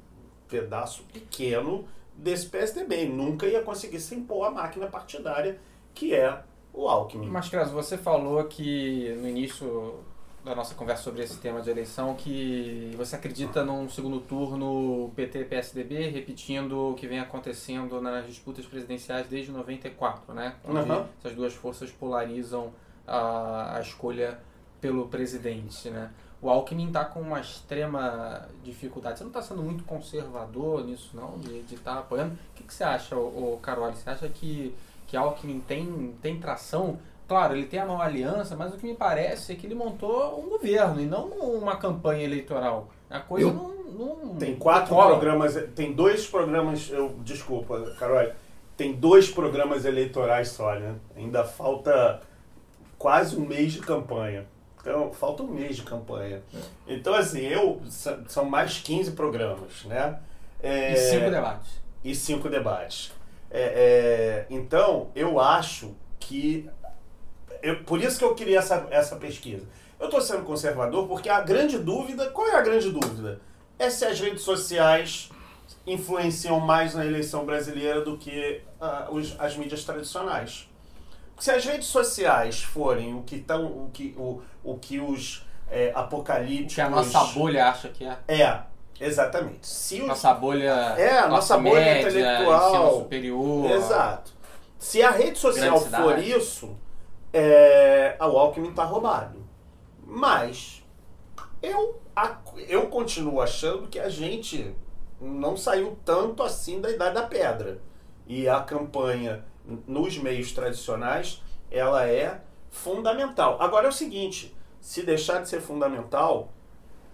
[0.49, 3.05] pedaço pequeno desse PSDB.
[3.05, 5.60] Nunca ia conseguir se impor a máquina partidária
[5.93, 6.43] que é
[6.74, 7.28] o Alckmin.
[7.28, 9.99] Mas, Craso, você falou que no início
[10.50, 16.10] da nossa conversa sobre esse tema de eleição que você acredita num segundo turno PT-PSDB
[16.10, 20.56] repetindo o que vem acontecendo nas disputas presidenciais desde 94, né?
[20.68, 21.06] Onde Uhum.
[21.20, 22.74] essas duas forças polarizam
[23.06, 24.39] a, a escolha
[24.82, 26.10] pelo presidente, né?
[26.41, 29.20] O Alckmin está com uma extrema dificuldade.
[29.20, 31.38] Você não está sendo muito conservador nisso, não?
[31.38, 32.34] De estar apoiando.
[32.34, 33.91] O que, que você acha, o Carol?
[33.93, 34.74] Você acha que,
[35.06, 36.97] que Alckmin tem, tem tração?
[37.30, 40.44] Claro, ele tem a nova aliança, mas o que me parece é que ele montou
[40.44, 42.90] um governo e não uma campanha eleitoral.
[43.08, 44.36] A coisa Eu- não, não.
[44.36, 48.32] Tem quatro programas, tem dois programas, eu desculpa, Carol,
[48.76, 50.96] tem dois programas eleitorais só, né?
[51.16, 52.20] Ainda falta
[52.98, 54.46] quase um mês de campanha.
[54.82, 56.42] Então, falta um mês de campanha.
[56.88, 57.80] Então, assim, eu
[58.28, 60.18] são mais 15 programas, né?
[60.64, 61.70] É, E cinco debates.
[62.04, 63.12] e cinco debates.
[63.52, 66.68] É, é, então, eu acho que.
[67.62, 69.66] Eu- por isso que eu queria essa, essa pesquisa.
[69.99, 72.30] Eu estou sendo conservador porque a grande dúvida.
[72.30, 73.41] Qual é a grande dúvida?
[73.78, 75.30] É se as redes sociais
[75.86, 80.68] influenciam mais na eleição brasileira do que ah, os- as mídias tradicionais.
[81.39, 85.91] Se as redes sociais forem o que, tão, o que, o, o que os é,
[85.95, 86.76] apocalípticos.
[86.76, 88.18] Que a nossa bolha acha que é.
[88.28, 88.60] É,
[88.99, 89.66] exatamente.
[89.66, 90.70] Se os Nossa bolha.
[90.97, 92.74] É, a classe nossa bolha média, intelectual.
[92.76, 93.72] Ensino superior.
[93.72, 94.32] Exato.
[94.78, 96.76] Se a rede social for isso,
[97.34, 99.40] é, o Alckmin tá roubado.
[100.06, 100.84] Mas
[101.62, 104.74] eu, a- eu continuo achando que a gente
[105.22, 107.80] não saiu tanto assim da Idade da Pedra.
[108.26, 109.44] E a campanha
[109.88, 113.58] nos meios tradicionais, ela é fundamental.
[113.62, 116.52] Agora é o seguinte, se deixar de ser fundamental,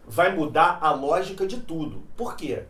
[0.06, 2.04] vai mudar a lógica de tudo.
[2.16, 2.64] Por quê?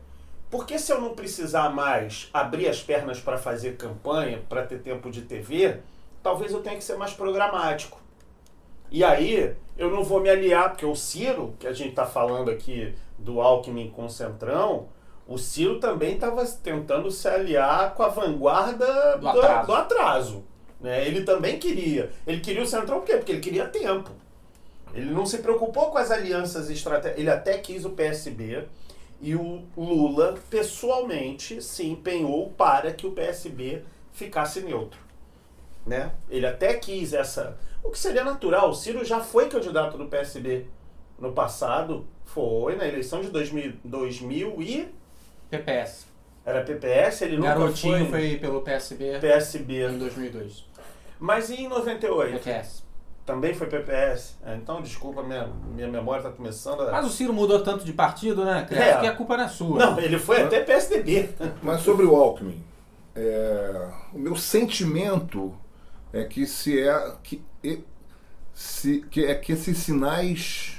[0.50, 5.12] Porque se eu não precisar mais abrir as pernas para fazer campanha, para ter tempo
[5.12, 5.80] de TV,
[6.26, 8.02] talvez eu tenha que ser mais programático.
[8.90, 12.50] E aí eu não vou me aliar, porque o Ciro, que a gente está falando
[12.50, 14.88] aqui do Alckmin com o Centrão,
[15.28, 19.68] o Ciro também estava tentando se aliar com a vanguarda Do atraso.
[19.68, 20.44] do atraso,
[20.82, 21.06] né?
[21.06, 22.12] Ele também queria.
[22.26, 23.18] Ele queria o Centrão por quê?
[23.18, 24.10] Porque ele queria tempo.
[24.96, 27.20] Ele não se preocupou com as alianças estratégicas.
[27.20, 28.64] Ele até quis o PSB.
[29.22, 35.05] E o Lula, pessoalmente, se empenhou para que o PSB ficasse neutro.
[35.86, 36.12] Né?
[36.30, 37.58] Ele até quis essa.
[37.84, 38.70] O que seria natural.
[38.70, 40.66] O Ciro já foi candidato do PSB
[41.20, 42.06] no passado.
[42.24, 44.96] Foi na eleição de 2000, 2000 e.
[45.50, 46.08] PPS.
[46.44, 49.88] Era PPS, ele nunca Garotinho foi, foi pelo PSB em PSB.
[49.90, 50.66] 2002.
[51.20, 52.34] Mas e em 98?
[52.40, 52.84] PPS.
[53.26, 54.38] Também foi PPS.
[54.46, 56.92] É, então, desculpa, minha, minha memória está começando a.
[56.92, 58.64] Mas o Ciro mudou tanto de partido, né?
[58.68, 59.00] Cresce, É.
[59.00, 59.80] que a culpa não é sua.
[59.80, 61.30] Não, ele foi até PSDB.
[61.64, 62.64] Mas sobre o Alckmin,
[63.16, 65.52] é, o meu sentimento
[66.16, 67.42] é que se é que,
[68.54, 70.78] se, que é que esses sinais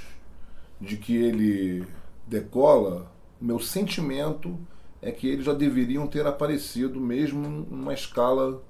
[0.81, 1.85] de que ele
[2.25, 4.57] decola, meu sentimento
[5.01, 8.61] é que eles já deveriam ter aparecido mesmo numa escala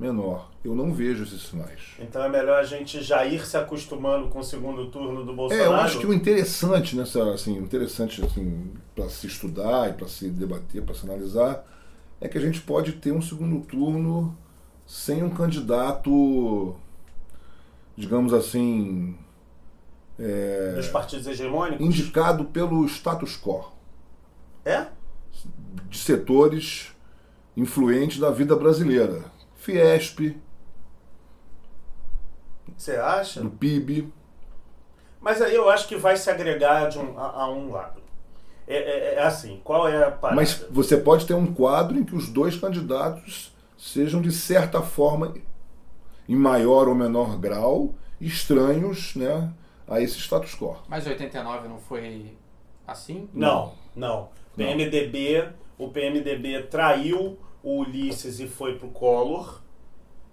[0.00, 0.50] menor.
[0.64, 1.80] Eu não vejo esses sinais.
[1.98, 5.34] Então é melhor a gente já ir se acostumando com o segundo turno do É,
[5.34, 5.70] Bolsonaro.
[5.72, 10.30] eu acho que o interessante nessa, assim, interessante assim, para se estudar e para se
[10.30, 11.64] debater, para se analisar,
[12.20, 14.36] é que a gente pode ter um segundo turno
[14.88, 16.74] sem um candidato,
[17.94, 19.16] digamos assim,
[20.74, 21.84] Dos partidos hegemônicos.
[21.84, 23.70] indicado pelo status quo.
[24.64, 24.86] É?
[25.88, 26.92] de setores
[27.56, 29.24] influentes da vida brasileira.
[29.56, 30.36] Fiesp,
[32.76, 33.40] Você acha?
[33.40, 34.12] do PIB.
[35.20, 38.00] Mas aí eu acho que vai se agregar de um, a, a um lado.
[38.66, 40.36] É, é- é assim, qual é a parada?
[40.40, 45.34] Mas você pode ter um quadro em que os dois candidatos sejam, de certa forma,
[46.28, 49.50] em maior ou menor grau, estranhos né,
[49.86, 50.76] a esse status quo.
[50.88, 52.36] Mas 89 não foi
[52.86, 53.28] assim?
[53.32, 54.28] Não, não.
[54.56, 55.48] PMDB,
[55.78, 59.62] o PMDB traiu o Ulisses e foi pro Collor.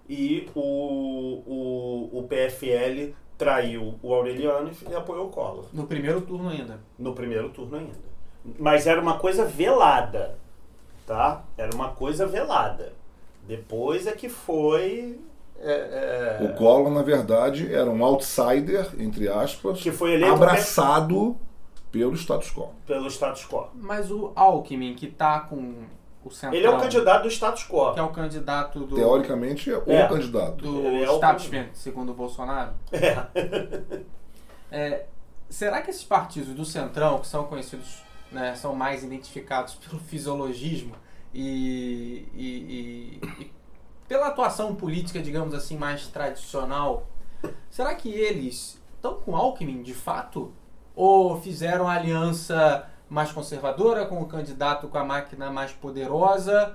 [0.08, 5.66] E o, o, o PFL traiu o Aureliano e apoiou o Collor.
[5.72, 6.80] No primeiro turno ainda.
[6.98, 8.06] No primeiro turno ainda.
[8.58, 10.38] Mas era uma coisa velada,
[11.04, 11.44] tá?
[11.56, 12.92] Era uma coisa velada.
[13.46, 15.20] Depois é que foi...
[15.58, 21.36] é, é, O Collor, na verdade, era um outsider, entre aspas, Que foi eleito abraçado
[21.92, 22.70] pelo status quo.
[22.86, 23.68] pelo status quo.
[23.74, 25.84] Mas o Alckmin, que tá com
[26.24, 26.58] o Centrão...
[26.58, 27.94] Ele é o candidato do status quo.
[27.94, 28.96] Que é o candidato do...
[28.96, 30.08] Teoricamente, é o É.
[30.08, 30.56] candidato.
[30.56, 32.72] do é establishment, segundo o Bolsonaro.
[32.92, 34.06] É.
[34.70, 35.06] É,
[35.48, 40.92] será que esses partidos do Centrão, que são conhecidos, né, são mais identificados pelo fisiologismo
[41.40, 43.52] e, e- e- e
[44.08, 47.06] pela atuação política, digamos assim, mais tradicional,
[47.70, 50.52] será que eles estão com Alckmin de fato?
[50.94, 56.74] Ou fizeram a aliança mais conservadora com o candidato com a máquina mais poderosa,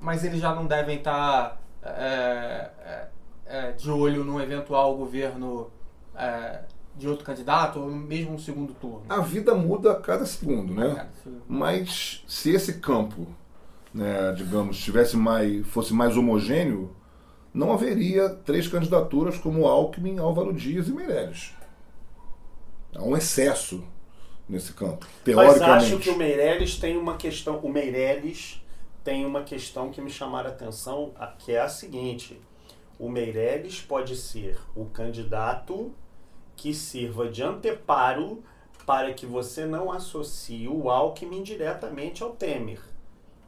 [0.00, 3.08] mas eles já não devem estar é, é,
[3.46, 5.70] é, de olho num eventual governo
[6.14, 6.60] é,
[6.96, 9.02] de outro candidato, ou mesmo um segundo turno?
[9.08, 10.94] A vida muda a cada segundo, né?
[10.94, 13.26] Cara, isso- Mas se esse campo,
[13.92, 16.94] né, digamos, tivesse mais, fosse mais homogêneo,
[17.52, 21.54] não haveria três candidaturas como Alckmin, Álvaro Dias e Meirelles.
[22.94, 23.84] Há um excesso
[24.48, 25.84] nesse campo, Mas teoricamente.
[25.84, 27.58] acho que o Meirelles tem uma questão.
[27.58, 28.62] O Meirelles
[29.04, 32.40] tem uma questão que me chamaram a atenção, que é a seguinte:
[32.98, 35.92] o Meirelles pode ser o candidato
[36.56, 38.42] que sirva de anteparo
[38.86, 42.80] para que você não associe o Alckmin diretamente ao Temer.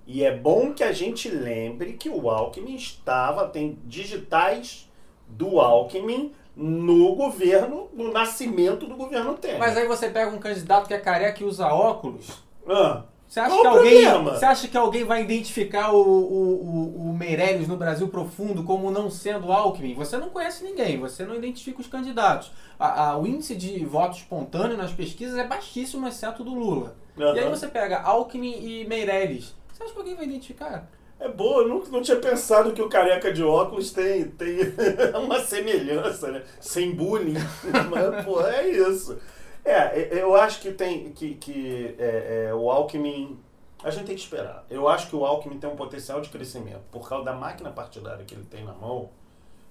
[0.06, 4.90] E é bom que a gente lembre que o Alckmin estava, tem digitais
[5.28, 9.58] do Alckmin no governo, no nascimento do governo Temer.
[9.58, 12.42] Mas aí você pega um candidato que é careca e usa óculos.
[12.68, 14.34] Ah, Você acha, que alguém, problema?
[14.36, 18.90] você acha que alguém vai identificar o, o, o, o Meirelles no Brasil profundo como
[18.90, 19.94] não sendo Alckmin?
[19.94, 22.50] Você não conhece ninguém, você não identifica os candidatos.
[22.78, 26.96] A- a- o índice de voto espontâneo nas pesquisas é baixíssimo, exceto do Lula.
[27.16, 29.54] E aí você pega Alckmin e Meirelles.
[29.80, 30.90] Você acha que alguém vai identificar?
[31.18, 34.58] É boa, eu nunca não tinha pensado que o careca de óculos tem, tem
[35.16, 36.44] uma semelhança, né?
[36.60, 37.34] Sem bullying.
[37.90, 39.18] Mas, pô, é isso.
[39.64, 43.38] É, eu acho que tem que, que é, é, o Alckmin.
[43.82, 44.66] A gente tem que esperar.
[44.68, 48.24] Eu acho que o Alckmin tem um potencial de crescimento por causa da máquina partidária
[48.24, 49.08] que ele tem na mão,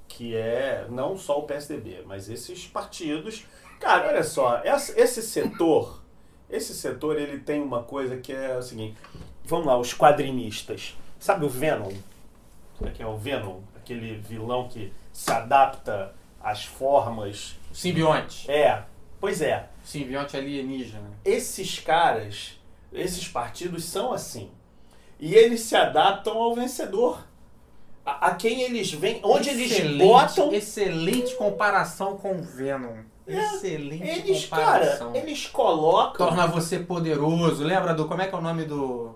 [0.07, 3.45] que é não só o PSDB, mas esses partidos.
[3.79, 6.01] Cara, olha só, esse setor,
[6.49, 8.97] esse setor ele tem uma coisa que é o seguinte.
[9.45, 10.95] Vamos lá, os quadrinistas.
[11.19, 11.91] Sabe o Venom?
[12.77, 13.59] Sabe quem é o Venom?
[13.75, 17.55] Aquele vilão que se adapta às formas.
[17.73, 18.49] Simbionte.
[18.49, 18.83] É,
[19.19, 19.67] pois é.
[19.83, 21.09] Simbionte alienígena.
[21.25, 22.59] Esses caras,
[22.93, 24.49] esses partidos são assim.
[25.19, 27.27] E eles se adaptam ao vencedor.
[28.05, 30.53] A, quem eles vêm, onde eles Excelente- botam.
[30.53, 33.03] Excelente comparação com o Venom.
[33.37, 35.15] Excelente Eles, cara, comparação.
[35.15, 36.27] eles colocam.
[36.27, 37.63] Torna você poderoso.
[37.63, 38.05] Lembra do.
[38.07, 39.15] Como é que é o nome do.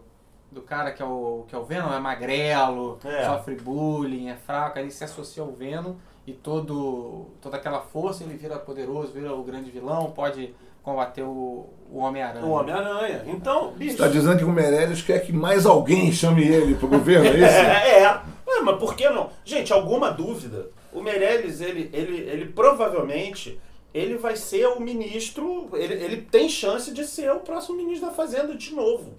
[0.51, 1.91] Do cara que é o, que é o Venom?
[1.91, 3.25] É magrelo, É.
[3.25, 4.77] sofre bullying, é fraco.
[4.77, 5.95] Aí ele se associa ao Venom
[6.27, 10.53] e todo, toda aquela força ele vira poderoso, vira o grande vilão, pode
[10.83, 12.45] combater o, o Homem-Aranha.
[12.45, 13.23] O Homem-Aranha.
[13.25, 13.93] Então, bicho.
[13.93, 17.31] Está dizendo que o Meirelles quer que mais alguém chame ele para o governo, é
[17.31, 17.41] isso?
[17.47, 18.09] É, é.
[18.45, 19.29] Ué, mas por que não?
[19.43, 20.69] Gente, alguma dúvida?
[20.91, 23.59] O Meirelles, ele, ele, ele provavelmente
[23.93, 28.13] ele vai ser o ministro, ele, ele tem chance de ser o próximo ministro da
[28.13, 29.13] Fazenda de novo.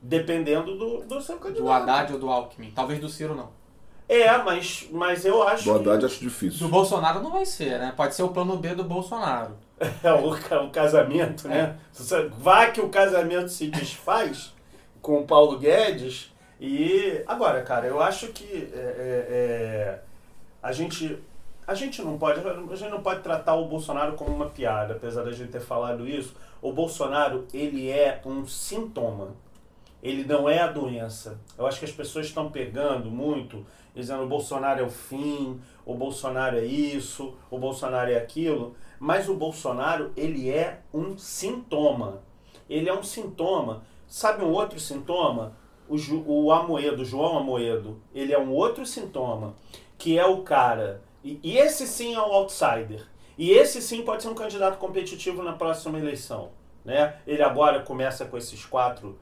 [0.00, 1.64] Dependendo do, do seu candidato.
[1.64, 2.70] Do Haddad ou do Alckmin.
[2.70, 3.50] Talvez do Ciro não.
[4.08, 6.60] É, mas, mas eu acho Do Haddad que acho difícil.
[6.60, 7.92] Do Bolsonaro não vai ser, né?
[7.96, 9.56] Pode ser o plano B do Bolsonaro.
[10.02, 11.76] é o, o casamento, né?
[11.92, 14.52] Você- Vai que o casamento se desfaz
[15.02, 16.32] com o Paulo Guedes.
[16.60, 20.00] E agora, cara, eu acho que é, é, é,
[20.62, 21.18] a gente
[21.68, 25.22] a gente não pode a gente não pode tratar o Bolsonaro como uma piada, apesar
[25.22, 26.34] da gente ter falado isso.
[26.62, 29.36] O Bolsonaro ele é um sintoma.
[30.02, 31.38] Ele não é a doença.
[31.58, 35.94] Eu acho que as pessoas estão pegando muito, dizendo o Bolsonaro é o fim, o
[35.94, 38.74] Bolsonaro é isso, o Bolsonaro é aquilo.
[38.98, 42.22] Mas o Bolsonaro, ele é um sintoma.
[42.68, 43.82] Ele é um sintoma.
[44.06, 45.56] Sabe um outro sintoma?
[45.88, 49.54] o, o Amoedo, João Amoedo, ele é um outro sintoma,
[49.96, 51.02] que é o cara.
[51.28, 53.06] E, e esse sim é um outsider.
[53.36, 56.50] E esse sim pode ser um candidato competitivo na próxima eleição.
[56.84, 57.16] Né?
[57.26, 59.14] Ele agora começa com esses 4%,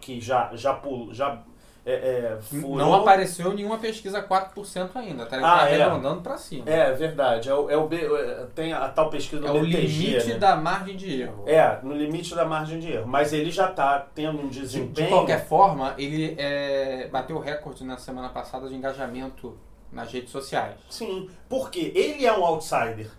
[0.00, 1.42] que já, já, já
[1.86, 5.82] é, é, Não apareceu nenhuma pesquisa 4% ainda, tá, ah, tá é.
[5.82, 6.64] arredondando para cima.
[6.68, 7.48] É, verdade.
[7.48, 10.38] É o, é o, é, tem a, tal pesquisa do É BTG, o limite né?
[10.38, 11.44] da margem de erro.
[11.46, 13.06] É, no limite da margem de erro.
[13.06, 14.92] Mas ele já está tendo um desempenho.
[14.92, 19.58] De, de qualquer forma, ele é, bateu o recorde na semana passada de engajamento
[19.94, 20.74] nas redes sociais.
[20.90, 23.10] Sim, porque ele é um outsider.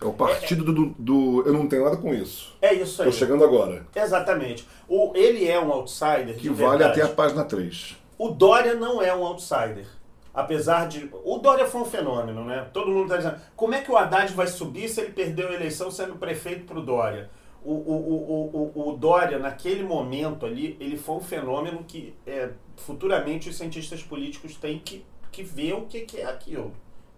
[0.00, 2.56] É o partido do, do, Eu não tenho nada com isso.
[2.60, 3.08] É isso aí.
[3.08, 3.86] Tô chegando agora.
[3.94, 4.66] Exatamente.
[4.88, 6.36] O, ele é um outsider.
[6.36, 7.00] Que vale verdade.
[7.00, 7.96] até a página 3.
[8.18, 9.86] O Dória não é um outsider.
[10.34, 11.08] Apesar de.
[11.24, 12.66] O Dória foi um fenômeno, né?
[12.72, 13.36] Todo mundo está dizendo.
[13.54, 16.78] Como é que o Haddad vai subir se ele perdeu a eleição sendo prefeito para
[16.78, 17.30] o Dória?
[17.64, 23.48] O, o, o, o, Dória, naquele momento ali, ele foi um fenômeno que é, futuramente
[23.48, 26.72] os cientistas políticos têm que, que ver o que, que é aquilo.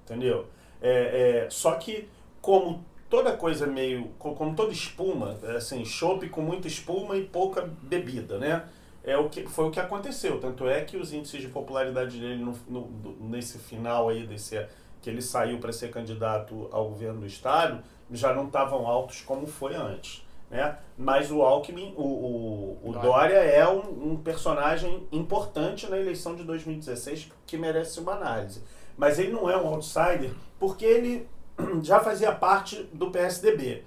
[0.05, 0.47] Entendeu?
[0.81, 2.09] É, é, só que,
[2.41, 4.09] como toda coisa meio.
[4.19, 8.65] como toda espuma, assim, chope com muita espuma e pouca bebida, né?
[9.05, 10.41] é o que foi o que aconteceu.
[10.41, 14.67] Tanto é que os índices de popularidade dele no, no, nesse final aí desse
[15.03, 19.47] que ele saiu para ser candidato ao governo do estado já não estavam altos como
[19.47, 20.24] foi antes.
[20.55, 20.79] Né?
[20.97, 26.45] Mas o Alckmin, o, o, o Dória é um, um, personagem importante na eleição de
[26.45, 28.63] 2016 que merece uma análise.
[28.97, 31.29] Mas ele não é um outsider porque ele
[31.83, 33.83] já fazia parte do PSDB.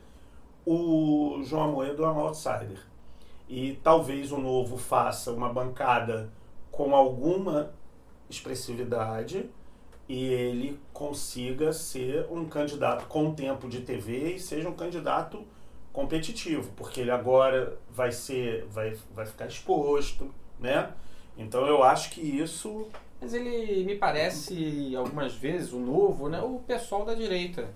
[0.66, 2.86] O João Amoedo é um outsider
[3.48, 6.30] e talvez o novo faça uma bancada
[6.70, 7.72] com alguma
[8.30, 9.50] expressividade
[10.10, 15.46] e ele consiga ser um candidato com tempo de TV e seja um candidato
[15.98, 20.92] competitivo, porque ele agora vai ser vai, vai ficar exposto, né?
[21.36, 22.88] Então eu acho que isso
[23.20, 27.68] mas ele me parece algumas vezes o novo, né, o pessoal da direita.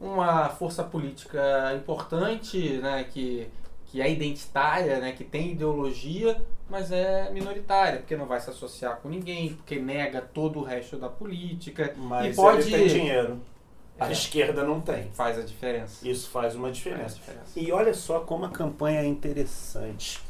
[0.00, 3.46] Uma força política importante, né, que
[3.86, 8.96] que é identitária, né, que tem ideologia, mas é minoritária, porque não vai se associar
[8.96, 11.94] com ninguém, porque nega todo o resto da política.
[11.96, 12.62] Mas e pode...
[12.62, 13.40] ele tem dinheiro.
[13.98, 14.12] A é.
[14.12, 15.10] esquerda não tem.
[15.12, 16.06] Faz a diferença.
[16.06, 17.02] Isso faz uma diferença.
[17.02, 17.60] Faz diferença.
[17.60, 20.20] E olha só como a campanha é interessante.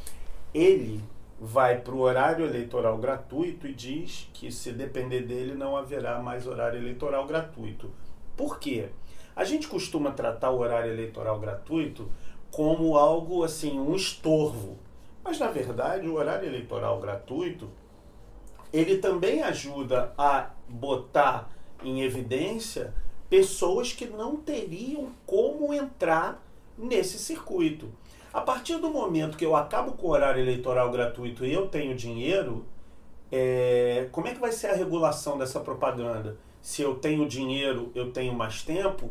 [0.53, 1.03] Ele
[1.41, 6.47] vai para o horário eleitoral gratuito e diz que se depender dele não haverá mais
[6.47, 7.91] horário eleitoral gratuito.
[8.37, 8.89] Por quê?
[9.35, 12.09] A gente costuma tratar o horário eleitoral gratuito
[12.51, 14.79] como algo assim, um estorvo.
[15.25, 17.69] Mas na verdade, o horário eleitoral gratuito,
[18.73, 21.51] ele também ajuda a botar
[21.83, 22.95] em evidência
[23.35, 26.41] pessoas que não teriam como entrar
[26.79, 27.89] nesse circuito.
[28.33, 31.97] A partir do momento que eu acabo com o horário eleitoral gratuito e eu tenho
[31.97, 32.65] dinheiro,
[33.33, 36.37] é, como é que vai ser a regulação dessa propaganda?
[36.63, 39.11] Se eu tenho dinheiro, eu tenho mais tempo,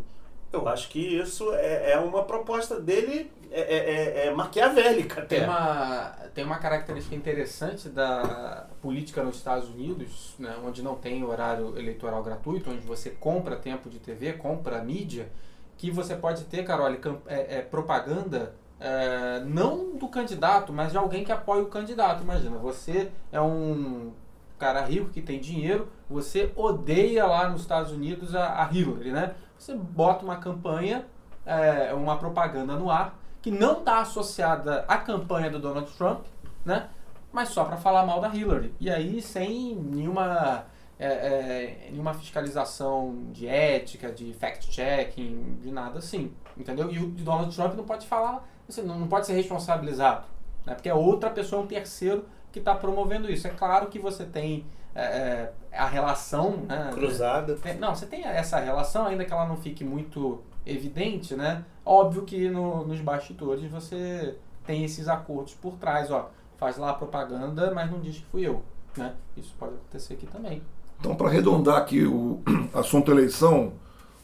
[0.53, 5.39] eu acho que isso é, é uma proposta dele é, é, é, é maquiavélica até.
[5.39, 11.23] Tem uma, tem uma característica interessante da política nos Estados Unidos, né, onde não tem
[11.23, 15.29] horário eleitoral gratuito, onde você compra tempo de TV, compra mídia,
[15.77, 16.87] que você pode ter, Carol,
[17.27, 22.23] é, é propaganda é, não do candidato, mas de alguém que apoia o candidato.
[22.23, 24.11] Imagina, você é um
[24.59, 29.35] cara rico que tem dinheiro, você odeia lá nos Estados Unidos a, a Hillary, né?
[29.63, 31.05] Você bota uma campanha,
[31.45, 36.25] é, uma propaganda no ar que não está associada à campanha do Donald Trump,
[36.65, 36.89] né?
[37.31, 38.75] Mas só para falar mal da Hillary.
[38.77, 40.65] E aí sem nenhuma
[40.99, 46.33] é, é, nenhuma fiscalização de ética, de fact-checking, de nada assim.
[46.57, 46.91] Entendeu?
[46.91, 50.25] E o Donald Trump não pode falar, assim, não pode ser responsabilizado.
[50.65, 50.73] Né?
[50.73, 53.47] Porque é outra pessoa, um terceiro, que está promovendo isso.
[53.47, 54.65] É claro que você tem
[54.95, 57.57] é, é, a relação né, cruzada.
[57.79, 61.65] Não, você tem essa relação, ainda que ela não fique muito evidente, né?
[61.85, 64.35] Óbvio que no, nos bastidores você
[64.65, 66.29] tem esses acordos por trás, ó.
[66.57, 68.63] Faz lá a propaganda, mas não diz que fui eu,
[68.95, 69.13] né?
[69.35, 70.61] Isso pode acontecer aqui também.
[70.99, 72.41] Então, para arredondar aqui o
[72.73, 73.73] assunto eleição,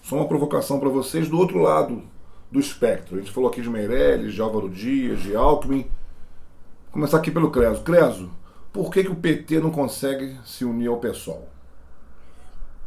[0.01, 2.03] só uma provocação para vocês do outro lado
[2.51, 3.17] do espectro.
[3.17, 5.82] A gente falou aqui de Meirelles, de Álvaro Dias, de Alckmin.
[5.82, 7.82] Vou começar aqui pelo Creso.
[7.84, 8.32] Creso,
[8.72, 11.47] por que, que o PT não consegue se unir ao PSOL?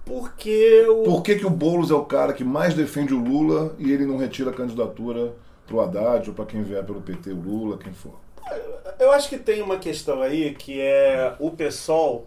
[0.05, 1.05] Porque o.
[1.05, 4.05] Por que, que o Boulos é o cara que mais defende o Lula e ele
[4.05, 5.33] não retira a candidatura
[5.67, 8.15] pro Haddad ou para quem vier pelo PT, o Lula, quem for?
[8.99, 12.27] Eu acho que tem uma questão aí que é o PSOL,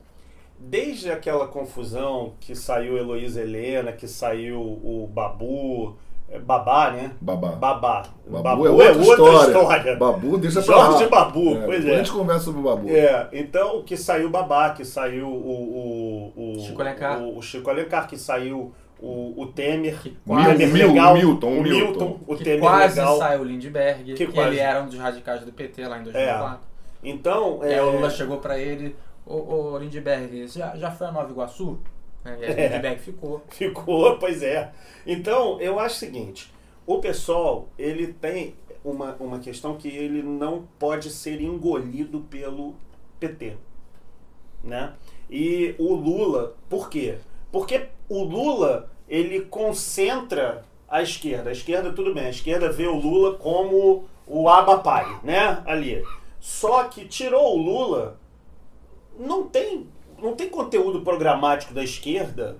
[0.57, 5.97] desde aquela confusão que saiu Heloísa Helena, que saiu o Babu,
[6.43, 7.11] Babá, né?
[7.21, 7.49] Babá.
[7.51, 8.03] Babá.
[8.27, 9.95] Babu, é outra, história.
[9.95, 11.09] Babu deixa pra Jorge lá.
[11.09, 11.93] Babu, É, pois é.
[11.93, 12.89] A gente conversa sobre o Babu.
[12.89, 17.19] É, então que saiu o Babá, que saiu o, o, o, Chico Alencar.
[17.21, 20.01] o, o Chico Alencar, que saiu o, o Temer.
[20.01, 22.19] Que o Temer Mil- legal, Milton, o o Milton, Milton.
[22.27, 23.17] o que Temer quase legal.
[23.17, 26.59] saiu o Lindbergh, Que que, ele era um dos radicais do PT lá em 2004.
[27.03, 28.95] Então, E aí é, o Lula chegou pra ele,
[29.25, 31.79] ô, ô Lindbergh, já, já foi a Nova Iguaçu?
[32.25, 32.37] Né?
[32.91, 32.97] É.
[32.97, 33.43] Ficou.
[33.49, 34.73] Ficou, pois é.
[35.05, 36.51] Então, eu acho o seguinte,
[36.85, 42.75] o pessoal, ele tem uma, uma questão que ele não pode ser engolido pelo
[43.19, 43.57] PT,
[44.63, 44.93] né?
[45.29, 47.17] E o Lula, por quê?
[47.51, 51.49] Porque o Lula, ele concentra a esquerda.
[51.49, 55.61] A esquerda, tudo bem, a esquerda vê o Lula como o abapai, né?
[55.65, 56.03] Ali.
[56.39, 58.19] Só que tirou o Lula,
[59.17, 59.87] não tem,
[60.25, 62.57] não tem conteúdo programático da esquerda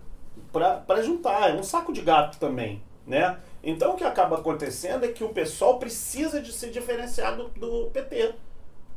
[0.51, 1.49] para juntar.
[1.51, 3.37] É um saco de gato também, né?
[3.63, 7.89] Então o que acaba acontecendo é que o pessoal precisa de se diferenciar do, do
[7.91, 8.35] PT.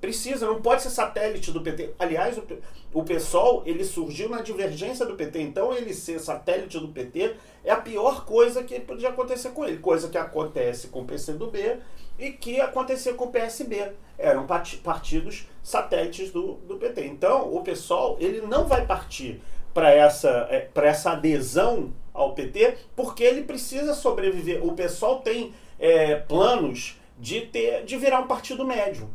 [0.00, 1.90] Precisa, não pode ser satélite do PT.
[1.98, 2.44] Aliás, o,
[2.92, 5.40] o PSOL, ele surgiu na divergência do PT.
[5.42, 9.78] Então, ele ser satélite do PT é a pior coisa que podia acontecer com ele.
[9.78, 11.78] Coisa que acontece com o PCdoB
[12.16, 13.90] e que acontecia com o PSB.
[14.16, 17.06] Eram parti- partidos satélites do, do PT.
[17.06, 19.40] Então, o PSOL, ele não vai partir
[19.74, 24.64] para essa, para essa adesão ao PT, porque ele precisa sobreviver.
[24.64, 29.08] O PSOL tem é, planos de, ter, de virar um partido médio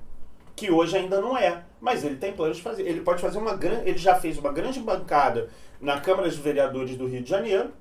[0.56, 2.84] que hoje ainda não é, mas ele tem planos de fazer.
[2.84, 5.50] Ele pode fazer uma grande, ele já fez uma grande bancada
[5.82, 7.72] na Câmara de Vereadores do Rio de Janeiro,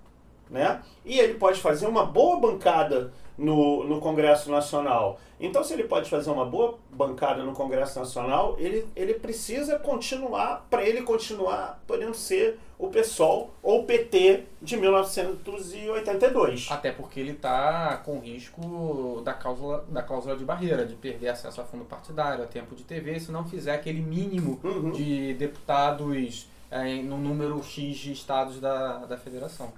[0.48, 0.80] né?
[1.04, 5.18] E ele pode fazer uma boa bancada no, no Congresso Nacional.
[5.40, 10.66] Então, se ele pode fazer uma boa bancada no Congresso Nacional, ele, ele precisa continuar,
[10.70, 16.68] para ele continuar podendo ser o PSOL ou o PT de 1982.
[16.70, 21.60] Até porque ele está com risco da cláusula, da cláusula de barreira, de perder acesso
[21.60, 24.90] a fundo partidário, a tempo de TV, se não fizer aquele mínimo Uhum.
[24.92, 29.72] de deputados é, no número X de estados da, da federação.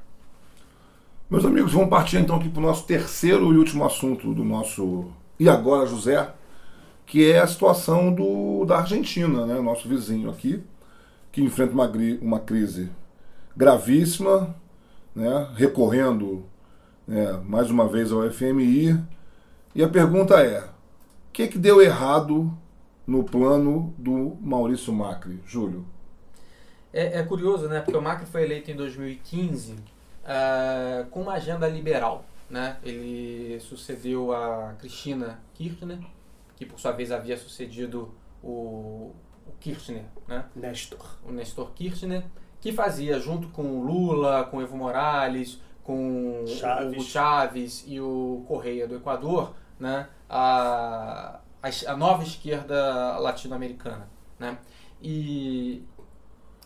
[1.30, 5.10] Meus amigos, vamos partir então aqui para o nosso terceiro e último assunto do nosso
[5.40, 6.30] E Agora José,
[7.06, 9.58] que é a situação do, da Argentina, né?
[9.58, 10.62] nosso vizinho aqui,
[11.32, 12.90] que enfrenta uma, uma crise
[13.56, 14.54] gravíssima,
[15.16, 15.48] né?
[15.56, 16.44] recorrendo
[17.08, 19.02] né, mais uma vez ao FMI.
[19.74, 22.52] E a pergunta é: o que, que deu errado
[23.06, 25.40] no plano do Maurício Macri?
[25.46, 25.86] Júlio.
[26.92, 27.80] É, é curioso, né?
[27.80, 29.93] Porque o Macri foi eleito em 2015
[30.24, 32.78] ah, com uma agenda liberal, né?
[32.82, 35.98] Ele sucedeu a Cristina Kirchner,
[36.56, 39.12] que por sua vez havia sucedido o,
[39.46, 40.44] o Kirchner, né?
[40.54, 41.18] Nestor.
[41.26, 42.24] o Nestor Kirchner,
[42.60, 46.96] que fazia junto com o Lula, com o Evo Morales, com Chaves.
[46.96, 54.08] o Chaves e o Correia do Equador, né, a, a, a nova esquerda latino-americana.
[54.38, 54.58] Né?
[55.02, 55.84] E,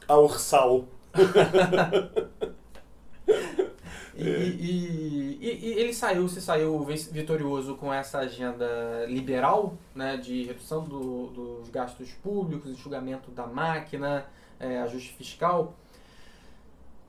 [0.06, 0.84] A Ursal.
[4.16, 10.44] e, e- e- e ele saiu, se saiu vitorioso com essa agenda liberal, né, de
[10.44, 14.26] redução do- dos gastos públicos, enxugamento da máquina,
[14.58, 15.74] é, ajuste fiscal.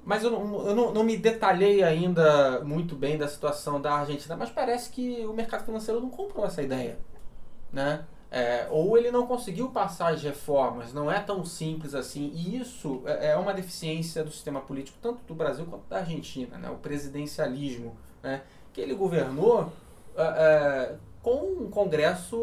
[0.05, 4.35] Mas eu, não, eu não, não me detalhei ainda muito bem da situação da Argentina,
[4.35, 6.97] mas parece que o mercado financeiro não comprou essa ideia.
[7.71, 8.03] Né?
[8.31, 12.31] É, ou ele não conseguiu passar as reformas, não é tão simples assim.
[12.35, 16.57] E isso é é uma deficiência do sistema político, tanto do Brasil quanto da Argentina,
[16.57, 16.69] né?
[16.69, 18.43] o presidencialismo, né?
[18.71, 19.71] que ele governou
[20.15, 22.37] é, é, com um congresso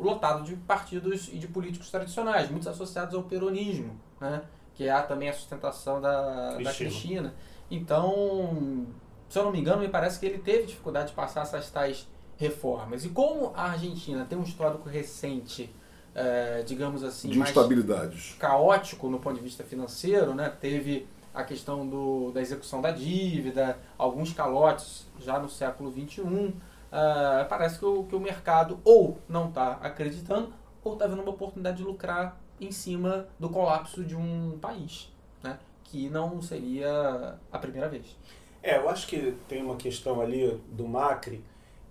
[0.00, 4.42] lotado de partidos e de políticos tradicionais, muitos associados ao peronismo, né?
[4.74, 6.90] que é também a sustentação da da Cristina.
[6.90, 7.34] Cristina.
[7.68, 8.86] Então,
[9.28, 12.06] se eu não me engano, me parece que ele teve dificuldade de passar essas tais
[12.38, 13.04] reformas.
[13.04, 15.74] E como a Argentina tem um histórico recente,
[16.14, 18.36] eh, digamos assim, De mais instabilidades.
[18.38, 20.48] caótico no ponto de vista financeiro, né?
[20.60, 26.54] Teve a questão do, da execução da dívida, alguns calotes já no século XXI.
[26.96, 30.52] Ah, parece que o, que o mercado ou não está acreditando
[30.84, 35.12] ou está vendo uma oportunidade de lucrar em cima do colapso de um país,
[35.42, 35.58] né?
[35.82, 38.16] que não seria a primeira vez.
[38.62, 41.42] É, eu acho que tem uma questão ali do Macri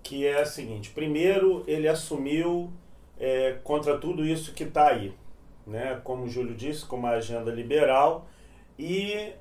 [0.04, 2.72] que é a seguinte: primeiro, ele assumiu
[3.20, 5.14] é, contra tudo isso que está aí,
[5.66, 6.00] né?
[6.04, 8.28] Como o Júlio disse, com uma agenda liberal,
[8.78, 9.32] e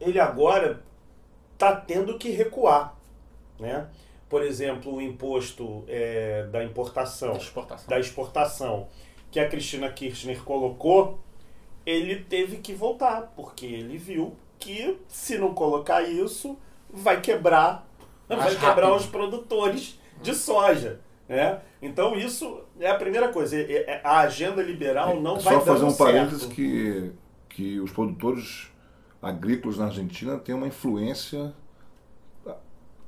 [0.00, 0.82] ele agora
[1.52, 2.96] está tendo que recuar,
[3.58, 3.88] né?
[4.28, 7.88] Por exemplo, o imposto é, da importação Da exportação.
[7.88, 8.88] da exportação
[9.30, 11.20] que a Cristina Kirchner colocou,
[11.84, 16.58] ele teve que voltar, porque ele viu que se não colocar isso,
[16.90, 17.86] vai quebrar
[18.28, 18.96] vai Mais quebrar rápido.
[18.96, 21.00] os produtores de soja.
[21.28, 21.58] Né?
[21.82, 23.56] Então isso é a primeira coisa.
[23.56, 27.10] É- é- A agenda liberal não vai Só fazer um parênteses que,
[27.48, 28.68] que os produtores
[29.22, 31.52] agrícolas na Argentina têm uma influência,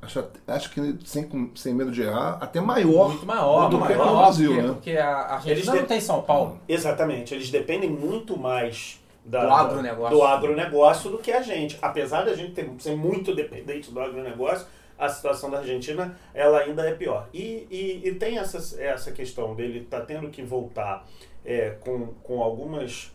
[0.03, 4.07] acho, acho que sem, sem medo de errar, até maior, Muito maior, do que maior,
[4.07, 4.73] no Brasil, porque, né?
[4.73, 6.61] porque a Argentina Eles não de- tem São Paulo.
[6.69, 10.17] Exatamente, eles dependem muito mais da- Do agronegócio.
[10.17, 11.79] do agronegócio do que a gente.
[11.83, 14.67] Apesar da gente ter, ser muito dependente do agronegócio,
[14.99, 17.29] a situação da Argentina ela ainda é pior.
[17.33, 21.07] E, e, e tem essa, essa questão dele estar tendo que voltar
[21.45, 23.13] é, com, com algumas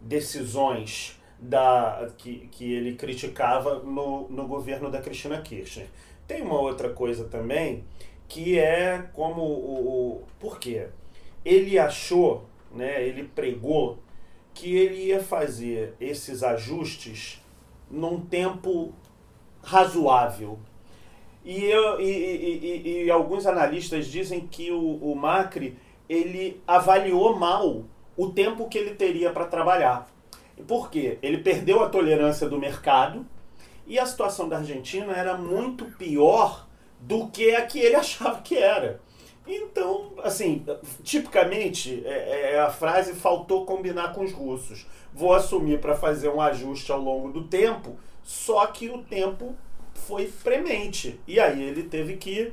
[0.00, 5.88] decisões da, que, que ele criticava no, no governo da Cristina Kirchner.
[6.26, 7.84] Tem uma outra coisa também
[8.28, 10.18] que é como o.
[10.18, 10.88] o por quê?
[11.44, 13.98] Ele achou, né, ele pregou
[14.54, 17.42] que ele ia fazer esses ajustes
[17.90, 18.94] num tempo
[19.62, 20.58] razoável.
[21.44, 25.76] E, eu, e, e- e- alguns analistas dizem que o, o Macri
[26.08, 27.84] ele avaliou mal
[28.16, 30.08] o tempo que ele teria para trabalhar.
[30.68, 31.18] Por quê?
[31.22, 33.26] Ele perdeu a tolerância do mercado
[33.86, 36.66] e a situação da Argentina era muito pior
[37.00, 39.00] do que a que ele achava que era.
[39.46, 40.64] Então, assim,
[41.02, 44.86] tipicamente é, é a frase faltou combinar com os russos.
[45.12, 49.54] Vou assumir para fazer um ajuste ao longo do tempo, só que o tempo
[49.94, 51.20] foi premente.
[51.26, 52.52] E aí ele teve que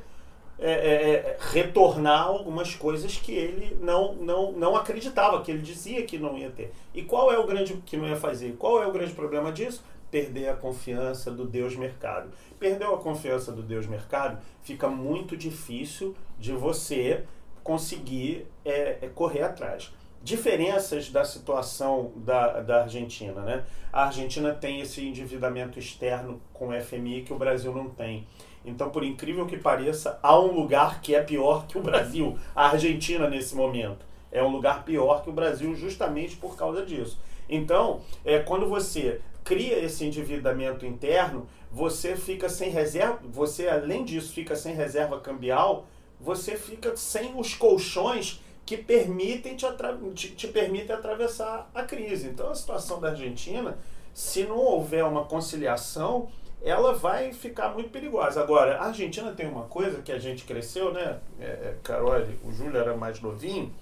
[0.62, 6.04] é, é, é, retornar algumas coisas que ele não, não, não acreditava, que ele dizia
[6.04, 6.74] que não ia ter.
[6.94, 8.56] E qual é o grande que não ia fazer?
[8.58, 9.84] Qual é o grande problema disso?
[10.12, 12.30] Perder a confiança do Deus mercado.
[12.60, 17.24] Perdeu a confiança do Deus mercado, fica muito difícil de você
[17.64, 19.94] conseguir é, é, correr atrás.
[20.22, 23.64] Diferenças da situação da, da Argentina, né?
[23.92, 28.28] A Argentina tem esse endividamento externo com o FMI que o Brasil não tem.
[28.66, 32.38] Então, por incrível que pareça, há um lugar que é pior que o Brasil.
[32.54, 37.20] A Argentina, nesse momento, é um lugar pior que o Brasil justamente por causa disso.
[37.48, 44.34] Então, é, quando você cria esse endividamento interno, você fica sem reserva, você além disso
[44.34, 45.88] fica sem reserva cambial,
[46.20, 49.66] você fica sem os colchões que permitem te,
[50.14, 52.28] te, te permitem atravessar a crise.
[52.28, 53.76] Então, a situação da Argentina,
[54.14, 56.30] se não houver uma conciliação,
[56.62, 58.40] ela vai ficar muito perigosa.
[58.40, 61.18] Agora, a Argentina tem uma coisa que a gente cresceu, né?
[61.40, 62.14] É, é, Carol,
[62.46, 63.74] o Júlio era mais novinho,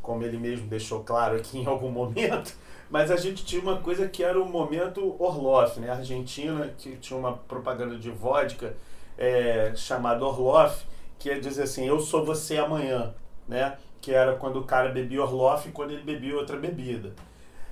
[0.00, 2.54] como ele mesmo deixou claro aqui em algum momento,
[2.88, 5.90] mas a gente tinha uma coisa que era o momento Orloff, né?
[5.90, 8.76] A Argentina, que tinha uma propaganda de vodka
[9.18, 10.86] é, chamada Orloff,
[11.18, 13.12] que ia dizer assim, eu sou você amanhã,
[13.48, 13.76] né?
[14.06, 17.12] Que era quando o cara bebia Orloff e quando ele bebia outra bebida.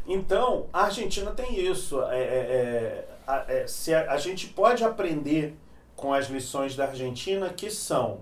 [0.04, 2.02] Então, a Argentina tem isso.
[2.02, 5.56] É, é, é, é, se a, a gente pode aprender
[5.94, 8.18] com as lições da Argentina, que são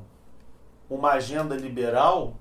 [0.90, 2.34] uma agenda liberal,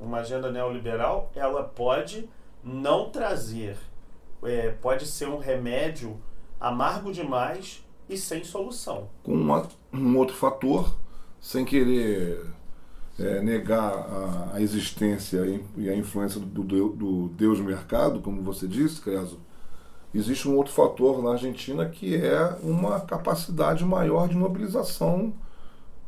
[0.00, 2.26] uma agenda neoliberal, ela pode
[2.64, 3.76] não trazer,
[4.42, 6.18] é, pode ser um remédio
[6.58, 9.10] amargo demais e sem solução.
[9.22, 10.96] com uma- um outro fator,
[11.38, 12.46] sem querer
[13.18, 15.38] é, negar a, a existência
[15.76, 19.40] e- a influência do, do- do Deus mercado, como você disse, Creso,
[20.14, 25.32] existe um outro fator na Argentina que é uma capacidade maior de mobilização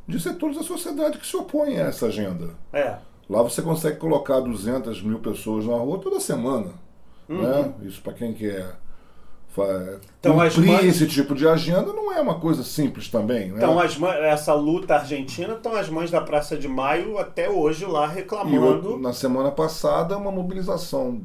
[0.06, 2.50] de setores da sociedade que se opõem a essa agenda.
[2.72, 2.96] É.
[3.28, 6.72] Lá você consegue colocar 200 mil pessoas na rua toda semana.
[7.28, 7.42] Uhum.
[7.42, 7.74] Né?
[7.82, 8.74] Isso para quem quer
[10.18, 13.48] Então, cumprir esse tipo de agenda não é uma coisa simples também.
[13.51, 13.55] Né?
[13.56, 17.85] Então, as mães- essa luta argentina, estão as mães da Praça de Maio até hoje
[17.85, 18.98] lá reclamando.
[18.98, 21.20] na semana passada, uma mobilização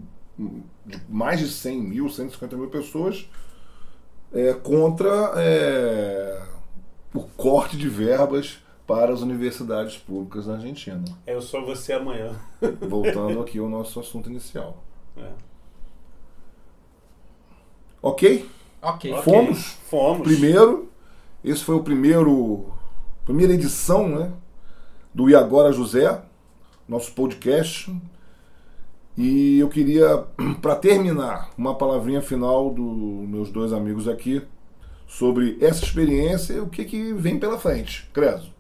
[0.86, 3.30] de mais de 100 mil, 150 mil pessoas
[4.34, 6.42] é, contra é,
[7.14, 11.04] o corte de verbas para as universidades públicas da Argentina.
[11.26, 12.36] Eu sou você amanhã.
[12.82, 14.84] Voltando aqui ao nosso assunto inicial.
[15.18, 15.30] É.
[18.06, 18.48] Ok?
[18.84, 19.16] Ok.
[19.24, 19.80] Fomos?
[19.90, 20.28] Fomos.
[20.28, 20.92] Primeiro,
[21.44, 22.72] esse foi o primeiro,
[23.26, 24.32] primeira edição né,
[25.12, 26.22] do E Agora José,
[26.88, 27.92] nosso podcast.
[29.18, 30.24] E eu queria,
[30.62, 34.40] para terminar, uma palavrinha final dos meus dois amigos aqui
[35.08, 38.08] sobre essa experiência e o que, que vem pela frente.
[38.14, 38.54] Creso.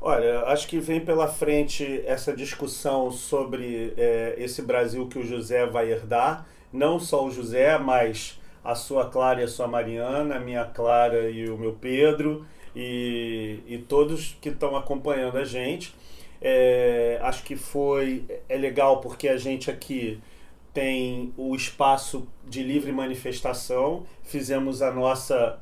[0.00, 5.64] Olha, acho que vem pela frente essa discussão sobre é, esse Brasil que o José
[5.64, 6.44] vai herdar.
[6.72, 8.36] Não só o José, mas
[8.68, 12.44] a sua Clara e a sua Mariana, a minha Clara e o meu Pedro,
[12.76, 15.94] e, e todos que estão acompanhando a gente.
[16.40, 20.20] É, acho que foi é legal porque a gente aqui
[20.74, 25.58] tem o espaço de livre manifestação, fizemos a nossa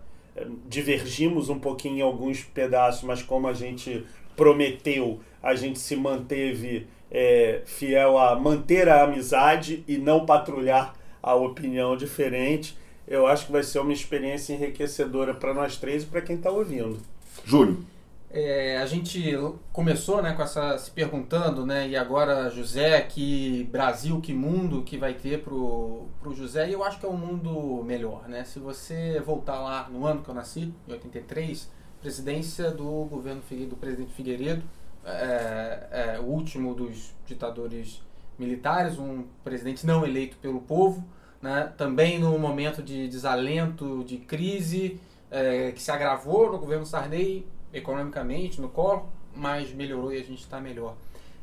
[0.69, 4.05] divergimos um pouquinho em alguns pedaços, mas como a gente
[4.35, 11.35] prometeu, a gente se manteve é, fiel a manter a amizade e não patrulhar a
[11.37, 12.77] opinião diferente.
[13.07, 16.51] Eu acho que vai ser uma experiência enriquecedora para nós três e para quem está
[16.51, 16.99] ouvindo.
[17.45, 17.85] Júlio.
[18.29, 19.35] É, a gente
[19.73, 24.99] começou né, com essa se perguntando, né, e agora José, que Brasil, que mundo que
[24.99, 28.45] vai ter pro, pro José, e eu acho que é um mundo melhor, né?
[28.45, 31.71] Se você voltar lá no ano que eu nasci, em 83,
[32.01, 34.63] presidência do governo do presidente Figueiredo,
[35.05, 38.03] é, é, o último dos ditadores
[38.39, 41.03] militares, um presidente não eleito pelo povo,
[41.47, 41.73] né?
[41.77, 45.01] também no momento de desalento, de crise,
[45.31, 50.41] é, que se agravou no governo Sarney, economicamente, no colo, mas melhorou e a gente
[50.41, 50.97] está melhor.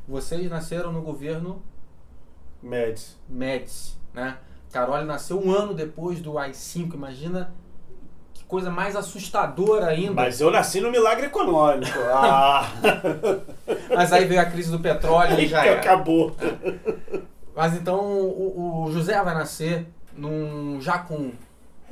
[0.06, 1.62] Vocês nasceram no governo
[2.62, 3.16] Médici.
[3.28, 4.36] Médici, né?
[4.70, 6.94] Carole nasceu um ano depois do AI-5.
[6.94, 7.54] Imagina
[8.34, 10.12] que coisa mais assustadora ainda.
[10.12, 11.98] Mas eu nasci no milagre econômico.
[12.10, 12.66] Ah.
[13.94, 15.80] Mas aí veio a crise do petróleo e já era.
[15.80, 16.34] acabou.
[17.54, 19.86] Mas então o, o José vai nascer
[20.16, 21.32] num, já com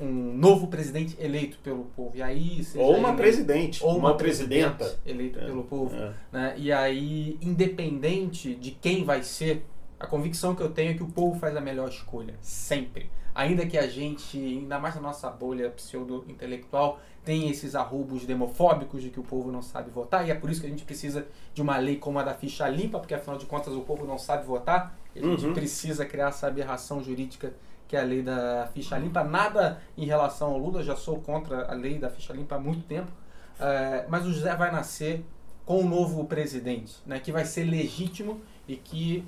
[0.01, 2.17] um novo presidente eleito pelo povo.
[2.17, 5.95] E aí ou uma presidente, ou uma, uma presidenta eleita é, pelo povo.
[5.95, 6.13] É.
[6.33, 6.55] Né?
[6.57, 9.65] E aí, independente de quem vai ser,
[10.01, 13.11] a convicção que eu tenho é que o povo faz a melhor escolha, sempre.
[13.35, 19.11] Ainda que a gente, ainda mais na nossa bolha pseudo-intelectual, tem esses arrobos demofóbicos de
[19.11, 21.63] que o povo não sabe votar, e é por isso que a gente precisa de
[21.63, 24.45] uma lei como a da ficha limpa, porque afinal de contas o povo não sabe
[24.45, 25.55] votar, e a gente uhum.
[25.55, 27.53] precisa criar essa aberração jurídica
[27.87, 29.23] que é a lei da ficha limpa.
[29.23, 32.87] Nada em relação ao Lula, já sou contra a lei da ficha limpa há muito
[32.87, 33.13] tempo.
[33.61, 35.23] É, mas o José vai nascer
[35.67, 39.25] com um novo presidente, né, que vai ser legítimo e que,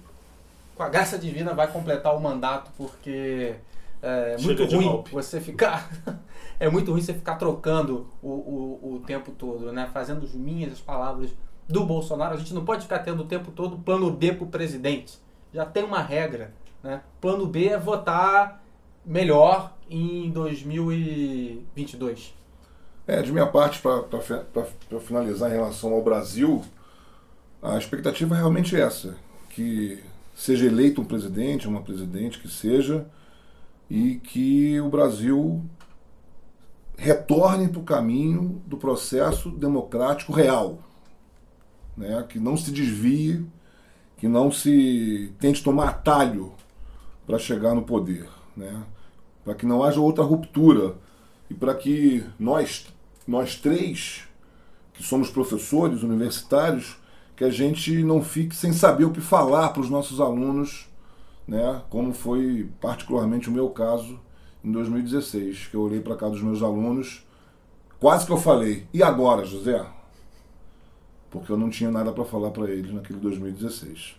[0.74, 3.54] com a graça divina, vai completar o mandato, porque
[4.05, 5.90] é muito ruim você ficar.
[6.60, 9.89] é muito ruim você ficar trocando o, o, o tempo todo, né?
[9.93, 11.31] Fazendo as minhas as palavras
[11.68, 12.35] do Bolsonaro.
[12.35, 15.18] A gente não pode ficar tendo o tempo todo plano B para o presidente.
[15.52, 16.52] Já tem uma regra
[16.85, 17.01] né?
[17.18, 18.62] Plano B é votar
[19.05, 22.35] melhor em 2022.
[23.06, 24.02] É, de minha parte, para
[25.01, 26.62] finalizar em relação ao Brasil,
[27.62, 29.16] a expectativa é realmente essa:
[29.48, 30.05] que
[30.35, 33.06] seja eleito um presidente, uma presidente que seja,
[33.89, 35.62] e que o Brasil
[36.97, 40.78] retorne para o caminho do processo democrático real,
[41.97, 42.24] né?
[42.28, 43.44] que não se desvie,
[44.16, 46.52] que não se tente tomar atalho
[47.27, 48.85] para chegar no poder, né?
[49.44, 50.97] para que não haja outra ruptura
[51.51, 52.86] e para que nós,
[53.27, 54.27] nós três,
[54.94, 56.97] que somos professores universitários,
[57.36, 60.89] que a gente não fique sem saber o que falar para os nossos alunos,
[61.46, 61.82] né?
[61.90, 64.20] como foi particularmente o meu caso
[64.62, 67.26] em 2016, que eu olhei para cá dos meus alunos,
[68.00, 69.84] quase que eu falei, e agora, José?
[71.30, 74.16] Porque eu não tinha nada para falar para eles naquele 2016.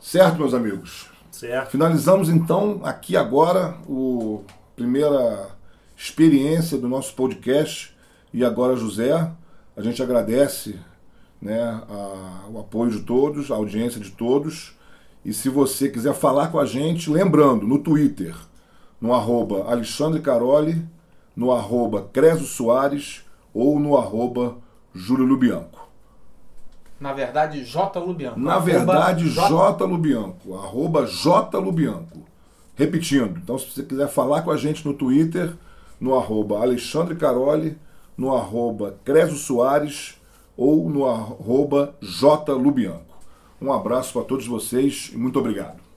[0.00, 1.08] Certo, meus amigos?
[1.30, 1.70] Certo.
[1.70, 4.44] Finalizamos então aqui agora o
[4.74, 5.48] primeira
[5.96, 7.96] experiência do nosso podcast
[8.34, 9.30] e agora José.
[9.74, 10.78] A gente agradece
[11.40, 14.76] né, a, o apoio de todos, a audiência de todos.
[15.24, 18.34] E se você quiser falar com a gente, lembrando, no Twitter,
[19.00, 20.84] no arroba Alexandre Caroli,
[21.36, 23.24] no arroba Creso Soares
[23.54, 24.56] ou no arroba
[24.94, 25.88] Júlio Lubianco.
[27.00, 27.98] Na verdade, J.
[27.98, 28.38] Lubianco.
[28.38, 29.48] Na verdade, J.
[29.48, 29.84] J.
[29.84, 30.54] Lubianco.
[30.54, 31.58] Arroba J.
[31.58, 32.20] Lubianco.
[32.76, 35.52] Repetindo, então se você quiser falar com a gente no Twitter,
[36.00, 37.76] no arroba Alexandre Caroli,
[38.16, 40.16] no arroba Creso Soares
[40.56, 42.52] ou no arroba J.
[42.52, 43.11] Lubianco.
[43.62, 45.81] Um abraço para todos vocês e muito obrigado.